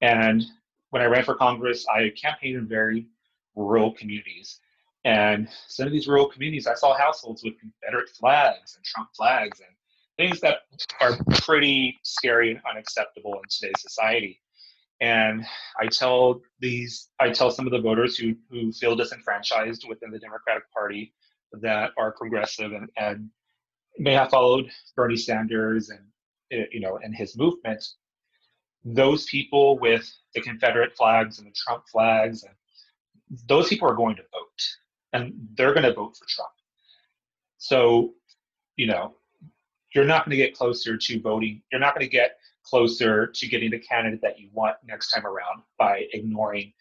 And 0.00 0.44
when 0.90 1.02
I 1.02 1.06
ran 1.06 1.24
for 1.24 1.36
Congress, 1.36 1.86
I 1.88 2.12
campaigned 2.20 2.56
in 2.56 2.68
very 2.68 3.06
rural 3.54 3.92
communities. 3.92 4.58
And 5.04 5.48
some 5.68 5.86
of 5.86 5.92
these 5.92 6.08
rural 6.08 6.28
communities, 6.28 6.66
I 6.66 6.74
saw 6.74 6.96
households 6.96 7.42
with 7.44 7.54
Confederate 7.58 8.10
flags 8.10 8.74
and 8.76 8.84
Trump 8.84 9.08
flags 9.16 9.60
and 9.60 9.68
things 10.16 10.40
that 10.40 10.58
are 11.00 11.16
pretty 11.42 11.98
scary 12.02 12.50
and 12.50 12.60
unacceptable 12.70 13.34
in 13.34 13.48
today's 13.48 13.80
society. 13.80 14.40
And 15.00 15.46
I 15.80 15.86
tell 15.86 16.42
these, 16.58 17.08
I 17.20 17.30
tell 17.30 17.50
some 17.50 17.66
of 17.66 17.72
the 17.72 17.80
voters 17.80 18.18
who, 18.18 18.34
who 18.50 18.72
feel 18.72 18.96
disenfranchised 18.96 19.86
within 19.88 20.10
the 20.10 20.18
Democratic 20.18 20.64
Party 20.72 21.14
that 21.62 21.92
are 21.96 22.12
progressive 22.12 22.72
and, 22.72 22.88
and 22.96 23.30
may 23.98 24.12
have 24.12 24.30
followed 24.30 24.70
Bernie 24.96 25.16
Sanders 25.16 25.88
and 25.88 26.00
Uh, 26.52 26.64
you 26.70 26.80
know 26.80 26.98
and 27.02 27.14
his 27.14 27.36
movement. 27.36 27.84
Those 28.84 29.26
people 29.26 29.78
with 29.78 30.10
the 30.34 30.40
Confederate 30.40 30.96
flags 30.96 31.38
and 31.38 31.46
the 31.46 31.54
Trump 31.54 31.84
flags 31.90 32.44
and 32.44 32.54
those 33.46 33.68
people 33.68 33.88
are 33.88 33.94
going 33.94 34.16
to 34.16 34.22
vote 34.32 34.62
and 35.12 35.34
they're 35.54 35.74
going 35.74 35.84
to 35.84 35.92
vote 35.92 36.16
for 36.16 36.26
Trump. 36.28 36.50
So, 37.58 38.14
you 38.76 38.86
know, 38.86 39.14
you're 39.94 40.04
not 40.04 40.24
going 40.24 40.30
to 40.30 40.42
get 40.42 40.54
closer 40.54 40.96
to 40.96 41.20
voting. 41.20 41.62
You're 41.70 41.80
not 41.80 41.94
going 41.94 42.06
to 42.06 42.10
get 42.10 42.38
closer 42.64 43.26
to 43.26 43.48
getting 43.48 43.70
the 43.70 43.78
candidate 43.78 44.22
that 44.22 44.38
you 44.38 44.48
want 44.52 44.76
next 44.86 45.10
time 45.10 45.26
around 45.26 45.62
by 45.78 46.06
ignoring 46.12 46.72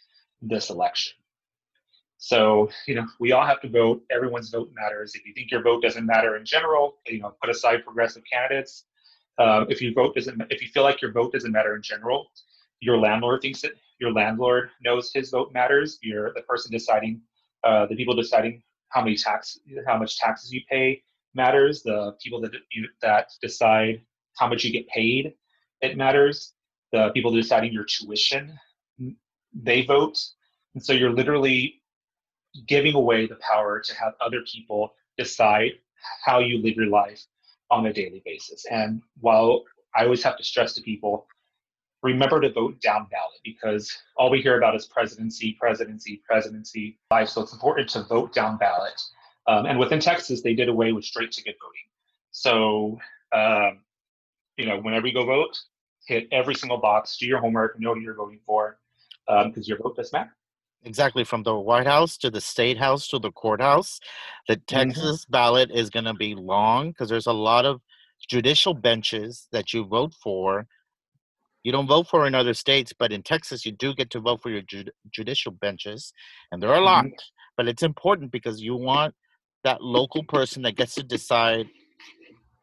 this 0.41 0.69
election. 0.69 1.13
So, 2.17 2.69
you 2.85 2.95
know, 2.95 3.07
we 3.19 3.31
all 3.31 3.45
have 3.45 3.61
to 3.61 3.69
vote. 3.69 4.03
Everyone's 4.11 4.49
vote 4.49 4.71
matters. 4.73 5.15
If 5.15 5.25
you 5.25 5.33
think 5.33 5.51
your 5.51 5.61
vote 5.61 5.81
doesn't 5.81 6.05
matter 6.05 6.35
in 6.35 6.45
general, 6.45 6.97
you 7.07 7.19
know, 7.19 7.33
put 7.41 7.49
aside 7.49 7.83
progressive 7.85 8.23
candidates. 8.31 8.85
Uh, 9.39 9.65
if 9.69 9.81
you 9.81 9.93
vote 9.93 10.13
doesn't, 10.15 10.41
if 10.49 10.61
you 10.61 10.67
feel 10.67 10.83
like 10.83 11.01
your 11.01 11.11
vote 11.11 11.31
doesn't 11.31 11.51
matter 11.51 11.75
in 11.75 11.81
general, 11.81 12.27
your 12.81 12.97
landlord 12.97 13.41
thinks 13.41 13.63
it. 13.63 13.73
Your 13.99 14.11
landlord 14.11 14.69
knows 14.81 15.11
his 15.13 15.29
vote 15.29 15.51
matters. 15.53 15.97
You're 16.01 16.33
the 16.33 16.41
person 16.41 16.71
deciding 16.71 17.21
uh, 17.63 17.85
the 17.87 17.95
people 17.95 18.15
deciding 18.15 18.61
how 18.89 19.01
many 19.01 19.15
tax, 19.15 19.59
how 19.87 19.97
much 19.97 20.17
taxes 20.17 20.51
you 20.51 20.61
pay 20.69 21.01
matters. 21.33 21.83
The 21.83 22.15
people 22.21 22.41
that 22.41 22.51
you, 22.71 22.87
that 23.01 23.29
decide 23.41 24.01
how 24.37 24.47
much 24.47 24.63
you 24.63 24.71
get 24.71 24.87
paid, 24.89 25.33
it 25.81 25.97
matters. 25.97 26.53
The 26.91 27.09
people 27.13 27.31
deciding 27.31 27.71
your 27.71 27.85
tuition, 27.85 28.57
they 29.53 29.83
vote. 29.83 30.17
And 30.73 30.83
so 30.83 30.93
you're 30.93 31.13
literally 31.13 31.81
giving 32.67 32.95
away 32.95 33.27
the 33.27 33.35
power 33.35 33.79
to 33.79 33.95
have 33.95 34.13
other 34.21 34.41
people 34.51 34.93
decide 35.17 35.73
how 36.25 36.39
you 36.39 36.61
live 36.61 36.75
your 36.75 36.87
life 36.87 37.25
on 37.71 37.85
a 37.85 37.93
daily 37.93 38.21
basis. 38.25 38.65
And 38.69 39.01
while 39.19 39.63
I 39.95 40.03
always 40.03 40.23
have 40.23 40.37
to 40.37 40.43
stress 40.43 40.73
to 40.73 40.81
people, 40.81 41.27
remember 42.01 42.39
to 42.39 42.51
vote 42.51 42.79
down 42.81 43.07
ballot 43.11 43.39
because 43.43 43.95
all 44.17 44.29
we 44.29 44.41
hear 44.41 44.57
about 44.57 44.75
is 44.75 44.85
presidency, 44.85 45.57
presidency, 45.59 46.21
presidency. 46.27 46.97
So 47.25 47.41
it's 47.41 47.53
important 47.53 47.89
to 47.89 48.03
vote 48.03 48.33
down 48.33 48.57
ballot. 48.57 49.01
Um, 49.47 49.65
and 49.65 49.79
within 49.79 49.99
Texas, 49.99 50.41
they 50.41 50.53
did 50.53 50.69
away 50.69 50.91
with 50.91 51.03
straight 51.03 51.31
ticket 51.31 51.55
voting. 51.61 51.87
So, 52.31 52.99
um, 53.33 53.79
you 54.57 54.65
know, 54.65 54.79
whenever 54.79 55.07
you 55.07 55.13
go 55.13 55.25
vote, 55.25 55.57
hit 56.05 56.27
every 56.31 56.55
single 56.55 56.77
box, 56.77 57.17
do 57.17 57.25
your 57.25 57.39
homework, 57.39 57.79
know 57.79 57.93
who 57.93 58.01
you're 58.01 58.15
voting 58.15 58.39
for, 58.45 58.79
because 59.27 59.55
um, 59.57 59.63
your 59.63 59.77
vote 59.77 59.95
does 59.95 60.13
matter. 60.13 60.35
Exactly, 60.83 61.23
from 61.23 61.43
the 61.43 61.55
White 61.55 61.87
House 61.87 62.17
to 62.17 62.29
the 62.29 62.41
State 62.41 62.77
House 62.77 63.07
to 63.09 63.19
the 63.19 63.31
courthouse. 63.31 63.99
The 64.47 64.55
mm-hmm. 64.55 64.75
Texas 64.75 65.23
mm-hmm. 65.23 65.31
ballot 65.31 65.71
is 65.71 65.89
going 65.89 66.05
to 66.05 66.13
be 66.13 66.35
long 66.35 66.89
because 66.89 67.09
there's 67.09 67.27
a 67.27 67.33
lot 67.33 67.65
of 67.65 67.81
judicial 68.29 68.73
benches 68.73 69.47
that 69.51 69.73
you 69.73 69.85
vote 69.85 70.13
for 70.13 70.67
you 71.63 71.71
don't 71.71 71.87
vote 71.87 72.07
for 72.07 72.25
in 72.25 72.35
other 72.35 72.53
states, 72.53 72.93
but 72.97 73.11
in 73.11 73.21
Texas, 73.21 73.65
you 73.65 73.71
do 73.71 73.93
get 73.93 74.09
to 74.11 74.19
vote 74.19 74.41
for 74.41 74.49
your 74.49 74.61
ju- 74.61 74.85
judicial 75.11 75.51
benches, 75.51 76.13
and 76.51 76.63
there 76.63 76.69
are 76.69 76.79
a 76.79 76.83
lot. 76.83 77.05
Mm-hmm. 77.05 77.13
But 77.57 77.67
it's 77.67 77.83
important 77.83 78.31
because 78.31 78.61
you 78.61 78.75
want 78.75 79.13
that 79.65 79.81
local 79.81 80.23
person 80.23 80.61
that 80.63 80.77
gets 80.77 80.95
to 80.95 81.03
decide 81.03 81.67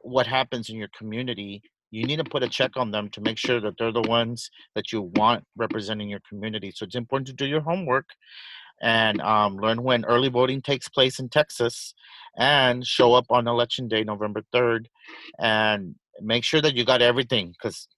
what 0.00 0.26
happens 0.26 0.70
in 0.70 0.76
your 0.76 0.88
community. 0.96 1.62
You 1.90 2.05
need 2.05 2.16
to 2.16 2.25
put 2.25 2.42
a 2.42 2.49
check 2.49 2.72
on 2.77 2.90
them 2.90 3.09
to 3.11 3.20
make 3.20 3.38
sure 3.38 3.61
that 3.61 3.75
they're 3.79 3.92
the 3.92 4.03
ones 4.03 4.51
that 4.75 4.92
you 4.92 5.03
want 5.14 5.44
representing 5.57 6.09
your 6.09 6.20
community. 6.29 6.72
So 6.75 6.85
it's 6.85 6.96
important 6.96 7.29
to 7.29 7.33
do 7.33 7.46
your 7.46 7.61
homework 7.61 8.07
and 8.83 9.20
um, 9.22 9.57
learn 9.57 9.83
when 9.83 10.05
early 10.05 10.29
voting 10.29 10.61
takes 10.61 10.88
place 10.88 11.18
in 11.18 11.29
Texas 11.29 11.94
and 12.37 12.87
show 12.87 13.14
up 13.14 13.27
on 13.31 13.49
election 13.49 13.88
day, 13.88 14.05
November 14.05 14.42
3rd, 14.55 14.87
and 15.38 15.94
make 16.20 16.44
sure 16.44 16.61
that 16.61 16.75
you 16.75 16.85
got 16.85 17.03
everything 17.03 17.53
because 17.53 17.88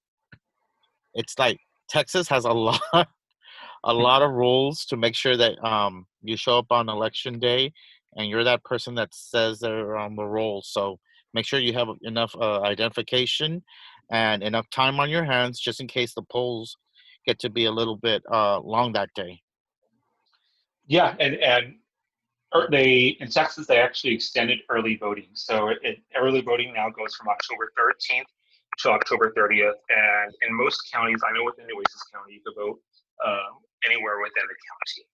it's 1.14 1.38
like 1.38 1.59
Texas 1.88 2.29
has 2.29 2.44
a 2.44 2.53
lot 2.53 2.81
a 2.92 3.94
hmm. 3.94 4.01
lot 4.01 4.22
of 4.22 4.31
rules 4.33 4.85
to 4.87 4.96
make 4.96 5.14
sure 5.14 5.37
that 5.37 5.62
um, 5.64 6.07
you 6.22 6.37
show 6.37 6.59
up 6.59 6.70
on 6.70 6.88
election 6.88 7.38
day 7.38 7.72
and 8.16 8.29
you're 8.29 8.44
that 8.44 8.64
person 8.64 8.94
that 8.96 9.11
says 9.12 9.59
they're 9.59 9.96
on 9.96 10.16
the 10.16 10.24
roll. 10.24 10.62
So 10.64 10.98
make 11.35 11.47
sure 11.47 11.61
you 11.61 11.73
have 11.73 11.88
enough 12.03 12.35
uh, 12.37 12.61
identification 12.62 13.62
and 14.11 14.43
enough 14.43 14.69
time 14.71 15.01
on 15.01 15.11
your 15.11 15.25
hands 15.25 15.61
just 15.61 15.81
in 15.81 15.87
case 15.87 16.14
the 16.14 16.23
polls 16.23 16.77
get 17.27 17.38
to 17.41 17.51
be 17.51 17.67
a 17.67 17.73
little 17.73 17.97
bit 17.97 18.23
uh, 18.33 18.59
long 18.61 18.93
that 18.93 19.11
day. 19.14 19.41
Yeah, 20.87 21.14
and 21.21 21.35
and 21.37 21.75
er, 22.55 22.69
they 22.71 23.19
in 23.21 23.29
Texas 23.29 23.67
they 23.67 23.79
actually 23.79 24.14
extended 24.14 24.61
early 24.71 24.97
voting. 24.97 25.29
So 25.35 25.69
it, 25.83 25.99
early 26.17 26.41
voting 26.41 26.73
now 26.75 26.88
goes 26.88 27.14
from 27.14 27.29
October 27.29 27.73
13th 27.79 28.25
to 28.79 28.91
October 28.91 29.33
30th. 29.37 29.77
And 29.91 30.33
in 30.47 30.57
most 30.57 30.88
counties, 30.93 31.21
I 31.27 31.37
know 31.37 31.45
within 31.45 31.67
Nueces 31.67 32.03
County, 32.14 32.35
you 32.35 32.41
could 32.47 32.57
vote 32.57 32.81
uh, 33.25 33.53
anywhere 33.85 34.21
within 34.23 34.47
the 34.47 34.59
county. 34.64 35.05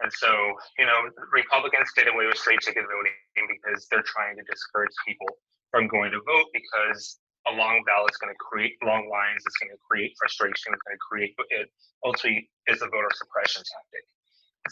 And 0.00 0.10
so, 0.16 0.32
you 0.78 0.86
know, 0.86 0.96
Republicans 1.32 1.92
did 1.94 2.08
away 2.08 2.24
with 2.24 2.38
straight 2.38 2.60
ticket 2.64 2.84
voting 2.88 3.12
because 3.36 3.86
they're 3.90 4.06
trying 4.06 4.36
to 4.36 4.44
discourage 4.48 4.96
people 5.06 5.28
from 5.70 5.88
going 5.88 6.10
to 6.12 6.20
vote 6.26 6.48
because 6.52 7.18
a 7.48 7.52
long 7.52 7.82
ballot 7.86 8.10
is 8.12 8.18
going 8.18 8.32
to 8.32 8.38
create 8.38 8.76
long 8.84 9.08
lines. 9.08 9.42
It's 9.46 9.56
going 9.56 9.72
to 9.72 9.80
create 9.80 10.12
frustration. 10.18 10.74
It's 10.74 10.82
going 10.82 10.98
to 10.98 11.04
create 11.04 11.34
it 11.50 11.70
ultimately 12.04 12.50
is 12.68 12.82
a 12.82 12.88
voter 12.88 13.10
suppression 13.14 13.62
tactic. 13.64 14.04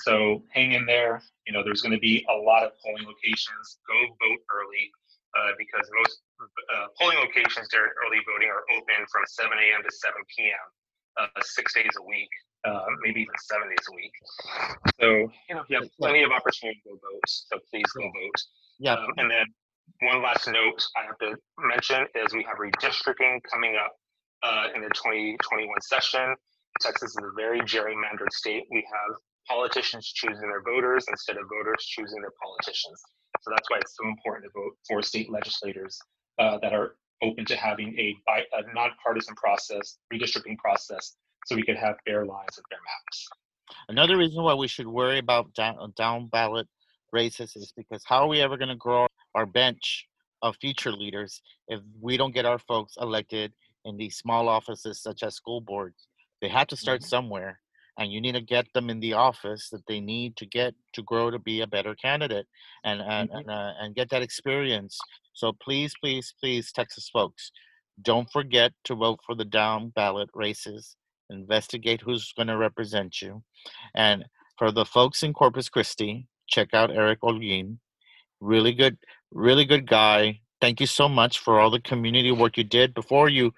So 0.04 0.44
hang 0.52 0.72
in 0.72 0.84
there. 0.84 1.22
You 1.46 1.52
know, 1.52 1.64
there's 1.64 1.80
going 1.80 1.96
to 1.96 2.02
be 2.02 2.24
a 2.28 2.36
lot 2.36 2.62
of 2.62 2.72
polling 2.84 3.08
locations. 3.08 3.80
Go 3.88 3.98
vote 4.20 4.42
early 4.52 4.92
uh, 5.32 5.56
because 5.56 5.88
most 6.04 6.20
uh, 6.44 6.92
polling 7.00 7.18
locations 7.18 7.66
during 7.72 7.90
early 8.04 8.20
voting 8.28 8.52
are 8.52 8.64
open 8.76 9.00
from 9.08 9.24
7 9.26 9.48
a.m. 9.48 9.80
to 9.82 9.90
7 9.90 10.12
p.m. 10.36 10.66
Uh, 11.18 11.26
six 11.42 11.74
days 11.74 11.90
a 11.98 12.04
week, 12.06 12.30
uh, 12.64 12.86
maybe 13.02 13.22
even 13.22 13.34
seven 13.50 13.66
days 13.68 13.86
a 13.90 13.94
week. 13.94 14.12
So 15.00 15.26
you 15.50 15.54
know 15.56 15.64
you 15.66 15.80
have 15.80 15.90
plenty 15.98 16.22
of 16.22 16.30
opportunity 16.30 16.78
to 16.84 16.90
go 16.90 16.94
vote. 16.94 17.26
So 17.26 17.58
please 17.70 17.90
go 17.90 18.04
vote. 18.04 18.40
Yeah. 18.78 18.94
Um, 18.94 19.06
and 19.16 19.28
then 19.28 19.46
one 20.00 20.22
last 20.22 20.46
note 20.46 20.82
I 20.96 21.06
have 21.06 21.18
to 21.18 21.36
mention 21.58 22.06
is 22.14 22.32
we 22.32 22.44
have 22.44 22.58
redistricting 22.58 23.40
coming 23.50 23.76
up 23.76 23.92
uh, 24.42 24.68
in 24.74 24.82
the 24.82 24.90
2021 24.90 25.68
session. 25.82 26.34
Texas 26.80 27.10
is 27.10 27.16
a 27.16 27.32
very 27.36 27.60
gerrymandered 27.62 28.32
state. 28.32 28.64
We 28.70 28.86
have 28.86 29.16
politicians 29.48 30.12
choosing 30.14 30.48
their 30.48 30.62
voters 30.62 31.06
instead 31.10 31.36
of 31.36 31.44
voters 31.48 31.84
choosing 31.86 32.20
their 32.20 32.32
politicians. 32.42 33.02
So 33.40 33.50
that's 33.50 33.68
why 33.70 33.78
it's 33.78 33.96
so 33.96 34.06
important 34.08 34.44
to 34.44 34.50
vote 34.54 34.76
for 34.88 35.02
state 35.02 35.30
legislators 35.30 35.98
uh, 36.38 36.58
that 36.62 36.72
are 36.72 36.96
open 37.22 37.44
to 37.46 37.56
having 37.56 37.96
a, 37.98 38.14
a 38.30 38.74
nonpartisan 38.74 39.34
process, 39.34 39.98
redistricting 40.12 40.56
process, 40.58 41.16
so 41.46 41.56
we 41.56 41.64
could 41.64 41.76
have 41.76 41.96
fair 42.06 42.24
lines 42.24 42.56
and 42.56 42.64
fair 42.70 42.78
maps. 42.78 43.28
Another 43.88 44.16
reason 44.16 44.42
why 44.42 44.54
we 44.54 44.68
should 44.68 44.86
worry 44.86 45.18
about 45.18 45.52
down, 45.54 45.92
down 45.96 46.28
ballot 46.28 46.68
races 47.12 47.56
is 47.56 47.72
because 47.76 48.02
how 48.06 48.22
are 48.22 48.28
we 48.28 48.40
ever 48.40 48.56
going 48.56 48.68
to 48.68 48.76
grow 48.76 49.07
our 49.38 49.46
bench 49.46 50.06
of 50.42 50.56
future 50.64 50.92
leaders 51.02 51.32
if 51.68 51.80
we 52.00 52.16
don't 52.16 52.34
get 52.34 52.50
our 52.50 52.58
folks 52.70 52.94
elected 53.00 53.52
in 53.84 53.96
these 53.96 54.16
small 54.16 54.48
offices 54.48 55.02
such 55.06 55.22
as 55.22 55.34
school 55.40 55.60
boards? 55.60 56.08
They 56.40 56.48
have 56.48 56.68
to 56.68 56.76
start 56.76 57.00
mm-hmm. 57.00 57.14
somewhere, 57.16 57.60
and 57.98 58.12
you 58.12 58.20
need 58.20 58.36
to 58.40 58.40
get 58.54 58.66
them 58.74 58.90
in 58.90 59.00
the 59.00 59.14
office 59.14 59.64
that 59.70 59.86
they 59.88 60.00
need 60.00 60.36
to 60.36 60.46
get 60.46 60.74
to 60.94 61.02
grow 61.02 61.30
to 61.30 61.38
be 61.38 61.60
a 61.60 61.72
better 61.76 61.94
candidate 61.94 62.46
and 62.84 63.00
and 63.00 63.28
mm-hmm. 63.28 63.38
and, 63.38 63.50
uh, 63.50 63.72
and 63.80 63.94
get 63.98 64.08
that 64.10 64.22
experience. 64.28 64.94
So 65.40 65.46
please, 65.64 65.92
please, 66.02 66.34
please, 66.40 66.72
Texas 66.72 67.08
folks, 67.16 67.42
don't 68.10 68.30
forget 68.32 68.72
to 68.84 68.94
vote 69.04 69.20
for 69.24 69.34
the 69.36 69.44
down 69.60 69.80
ballot 69.94 70.30
races. 70.34 70.96
Investigate 71.30 72.00
who's 72.04 72.32
going 72.36 72.50
to 72.52 72.56
represent 72.68 73.12
you, 73.22 73.42
and 73.94 74.24
for 74.58 74.70
the 74.72 74.86
folks 74.96 75.22
in 75.22 75.32
Corpus 75.32 75.68
Christi, 75.68 76.26
check 76.54 76.68
out 76.78 76.96
Eric 77.00 77.20
Holguin. 77.20 77.78
Really 78.40 78.74
good, 78.82 78.96
really 79.32 79.64
good 79.64 79.86
guy. 79.88 80.40
Thank 80.60 80.80
you 80.80 80.86
so 80.86 81.08
much 81.08 81.38
for 81.38 81.60
all 81.60 81.70
the 81.70 81.80
community 81.80 82.32
work 82.32 82.56
you 82.56 82.64
did 82.64 82.94
before 82.94 83.28
you 83.28 83.52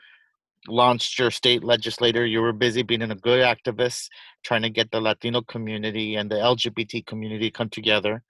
launched 0.68 1.18
your 1.18 1.30
state 1.30 1.64
legislator. 1.64 2.26
You 2.26 2.42
were 2.42 2.52
busy 2.52 2.82
being 2.82 3.02
a 3.02 3.14
good 3.14 3.44
activist, 3.44 4.08
trying 4.44 4.62
to 4.62 4.70
get 4.70 4.90
the 4.90 5.00
Latino 5.00 5.40
community 5.42 6.16
and 6.16 6.30
the 6.30 6.36
LGBT 6.36 7.06
community 7.06 7.50
come 7.50 7.70
together 7.70 8.22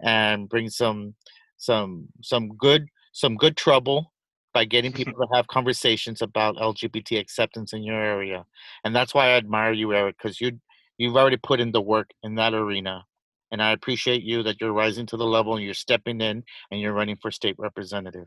and 0.00 0.48
bring 0.48 0.68
some 0.68 1.14
some 1.56 2.08
some 2.22 2.56
good 2.56 2.88
some 3.12 3.36
good 3.36 3.56
trouble 3.56 4.12
by 4.54 4.64
getting 4.64 4.92
mm-hmm. 4.92 4.98
people 4.98 5.26
to 5.26 5.34
have 5.34 5.46
conversations 5.48 6.22
about 6.22 6.56
LGBT 6.56 7.18
acceptance 7.18 7.72
in 7.72 7.82
your 7.82 8.00
area. 8.00 8.44
And 8.84 8.94
that's 8.94 9.14
why 9.14 9.28
I 9.28 9.36
admire 9.36 9.72
you, 9.72 9.92
Eric, 9.94 10.16
because 10.18 10.40
you 10.40 10.60
you've 10.98 11.16
already 11.16 11.38
put 11.38 11.60
in 11.60 11.72
the 11.72 11.80
work 11.80 12.10
in 12.22 12.34
that 12.36 12.54
arena 12.54 13.04
and 13.52 13.62
I 13.62 13.72
appreciate 13.72 14.22
you 14.22 14.42
that 14.42 14.60
you're 14.60 14.72
rising 14.72 15.06
to 15.06 15.16
the 15.16 15.26
level 15.26 15.54
and 15.54 15.64
you're 15.64 15.74
stepping 15.74 16.20
in 16.20 16.42
and 16.70 16.80
you're 16.80 16.94
running 16.94 17.16
for 17.20 17.30
state 17.30 17.54
representative. 17.58 18.26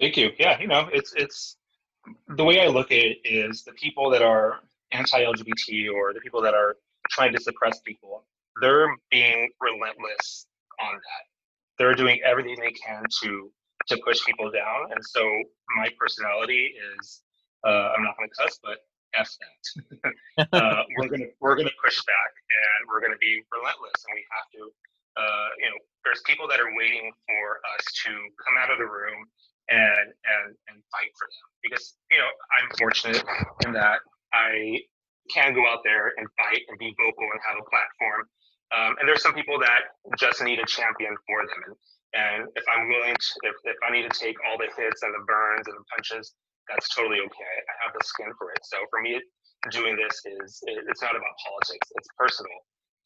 Thank 0.00 0.16
you. 0.16 0.30
Yeah, 0.38 0.60
you 0.60 0.66
know, 0.66 0.90
it's 0.92 1.14
it's 1.14 1.56
the 2.36 2.44
way 2.44 2.60
I 2.60 2.66
look 2.66 2.92
at 2.92 2.98
it 2.98 3.18
is 3.24 3.62
the 3.62 3.72
people 3.72 4.10
that 4.10 4.22
are 4.22 4.60
anti-LGBT 4.92 5.92
or 5.94 6.12
the 6.12 6.20
people 6.20 6.42
that 6.42 6.54
are 6.54 6.76
trying 7.10 7.32
to 7.32 7.40
suppress 7.40 7.80
people, 7.80 8.24
they're 8.60 8.88
being 9.10 9.48
relentless 9.60 10.46
on 10.80 10.94
that. 10.94 11.78
They're 11.78 11.94
doing 11.94 12.20
everything 12.24 12.56
they 12.60 12.72
can 12.72 13.04
to 13.22 13.50
to 13.88 13.96
push 14.04 14.24
people 14.24 14.50
down, 14.50 14.90
and 14.90 15.00
so 15.00 15.22
my 15.76 15.88
personality 15.98 16.74
is 16.98 17.22
uh, 17.64 17.92
I'm 17.96 18.02
not 18.02 18.16
going 18.16 18.28
to 18.28 18.42
cuss, 18.42 18.58
but 18.62 18.78
F 19.18 19.30
that. 19.40 20.14
uh, 20.52 20.82
we're 20.98 21.08
gonna 21.08 21.30
we're 21.40 21.56
gonna 21.56 21.74
push 21.84 21.98
back 22.04 22.32
and 22.50 22.88
we're 22.88 23.00
gonna 23.02 23.20
be 23.20 23.42
relentless, 23.52 23.98
and 24.08 24.14
we 24.14 24.24
have 24.32 24.48
to. 24.60 24.62
Uh, 25.16 25.48
you 25.60 25.66
know, 25.70 25.78
there's 26.04 26.22
people 26.26 26.48
that 26.48 26.60
are 26.60 26.70
waiting 26.78 27.12
for 27.28 27.44
us 27.76 27.84
to 28.06 28.10
come 28.44 28.56
out 28.60 28.70
of 28.70 28.78
the 28.78 28.86
room 28.86 29.26
and 29.70 30.08
and 30.12 30.46
and 30.70 30.76
fight 30.92 31.12
for 31.18 31.26
them 31.28 31.46
because 31.64 31.96
you 32.12 32.18
know 32.18 32.28
I'm 32.28 32.68
fortunate 32.78 33.24
in 33.66 33.72
that 33.74 34.00
I 34.34 34.80
can 35.32 35.54
go 35.54 35.64
out 35.68 35.80
there 35.84 36.12
and 36.18 36.26
fight 36.38 36.62
and 36.68 36.78
be 36.78 36.94
vocal 36.98 37.26
and 37.30 37.40
have 37.48 37.58
a 37.60 37.66
platform. 37.70 38.22
Um, 38.74 38.96
and 39.00 39.08
there's 39.08 39.22
some 39.22 39.34
people 39.34 39.58
that 39.60 39.94
just 40.18 40.42
need 40.42 40.58
a 40.60 40.66
champion 40.66 41.14
for 41.28 41.40
them. 41.46 41.60
And, 41.66 41.76
and 42.14 42.40
if 42.56 42.64
I'm 42.68 42.88
willing 42.88 43.14
to, 43.14 43.30
if, 43.48 43.56
if 43.64 43.78
I 43.86 43.92
need 43.92 44.10
to 44.10 44.14
take 44.14 44.36
all 44.48 44.58
the 44.58 44.68
hits 44.76 45.02
and 45.02 45.14
the 45.14 45.24
burns 45.26 45.66
and 45.68 45.76
the 45.78 45.86
punches, 45.94 46.34
that's 46.68 46.88
totally 46.94 47.20
okay. 47.20 47.54
I 47.68 47.74
have 47.86 47.92
the 47.94 48.04
skin 48.04 48.30
for 48.38 48.50
it. 48.52 48.62
So 48.64 48.78
for 48.90 49.00
me, 49.00 49.20
doing 49.70 49.96
this 49.96 50.16
is 50.26 50.62
it's 50.66 51.02
not 51.02 51.14
about 51.14 51.34
politics. 51.42 51.86
It's 51.96 52.10
personal, 52.18 52.58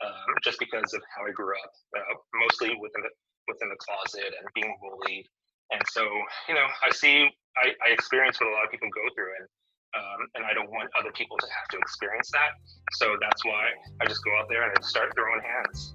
um, 0.04 0.28
just 0.44 0.58
because 0.58 0.92
of 0.92 1.00
how 1.16 1.26
I 1.28 1.32
grew 1.32 1.54
up, 1.54 1.72
uh, 1.96 2.14
mostly 2.34 2.76
within 2.80 3.02
the 3.04 3.12
within 3.48 3.68
the 3.68 3.80
closet 3.80 4.30
and 4.30 4.46
being 4.54 4.72
bullied. 4.80 5.26
And 5.72 5.82
so, 5.90 6.02
you 6.48 6.54
know, 6.54 6.66
I 6.82 6.90
see, 6.90 7.30
I, 7.56 7.70
I 7.86 7.94
experience 7.94 8.40
what 8.40 8.50
a 8.50 8.54
lot 8.54 8.64
of 8.66 8.70
people 8.70 8.88
go 8.90 9.06
through, 9.14 9.30
and 9.38 9.46
um, 9.94 10.20
and 10.34 10.44
I 10.44 10.54
don't 10.54 10.70
want 10.70 10.88
other 10.98 11.10
people 11.12 11.36
to 11.38 11.46
have 11.46 11.68
to 11.72 11.78
experience 11.78 12.30
that. 12.32 12.50
So 12.92 13.16
that's 13.20 13.44
why 13.44 13.70
I 14.00 14.06
just 14.06 14.22
go 14.24 14.30
out 14.38 14.46
there 14.48 14.62
and 14.62 14.72
I 14.76 14.80
start 14.86 15.12
throwing 15.14 15.42
hands. 15.42 15.94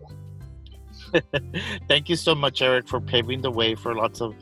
Thank 1.88 2.10
you 2.10 2.15
so 2.15 2.36
much, 2.36 2.62
Eric, 2.62 2.88
for 2.88 2.99
paving 2.99 3.41
the 3.41 3.51
way 3.51 3.75
for 3.75 3.95
lots 3.95 4.21
of 4.21 4.36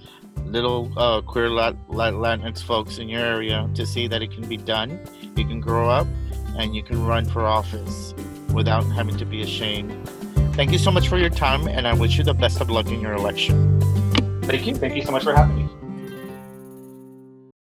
little 0.45 0.91
uh, 0.97 1.21
queer 1.21 1.49
Latinx 1.49 2.61
folks 2.61 2.97
in 2.97 3.09
your 3.09 3.21
area 3.21 3.69
to 3.75 3.85
see 3.85 4.07
that 4.07 4.21
it 4.21 4.31
can 4.31 4.47
be 4.47 4.57
done. 4.57 4.99
You 5.35 5.45
can 5.45 5.59
grow 5.59 5.89
up 5.89 6.07
and 6.57 6.75
you 6.75 6.83
can 6.83 7.05
run 7.05 7.25
for 7.25 7.45
office 7.45 8.13
without 8.53 8.83
having 8.83 9.17
to 9.17 9.25
be 9.25 9.41
ashamed. 9.41 10.07
Thank 10.53 10.71
you 10.71 10.77
so 10.77 10.91
much 10.91 11.07
for 11.07 11.17
your 11.17 11.31
time, 11.31 11.67
and 11.67 11.87
I 11.87 11.93
wish 11.93 12.17
you 12.17 12.23
the 12.23 12.35
best 12.35 12.61
of 12.61 12.69
luck 12.69 12.87
in 12.87 13.01
your 13.01 13.13
election. 13.13 13.81
Thank 14.43 14.67
you. 14.67 14.75
Thank 14.75 14.95
you 14.95 15.01
so 15.01 15.11
much 15.11 15.23
for 15.23 15.33
having 15.33 15.65
me. 15.65 15.82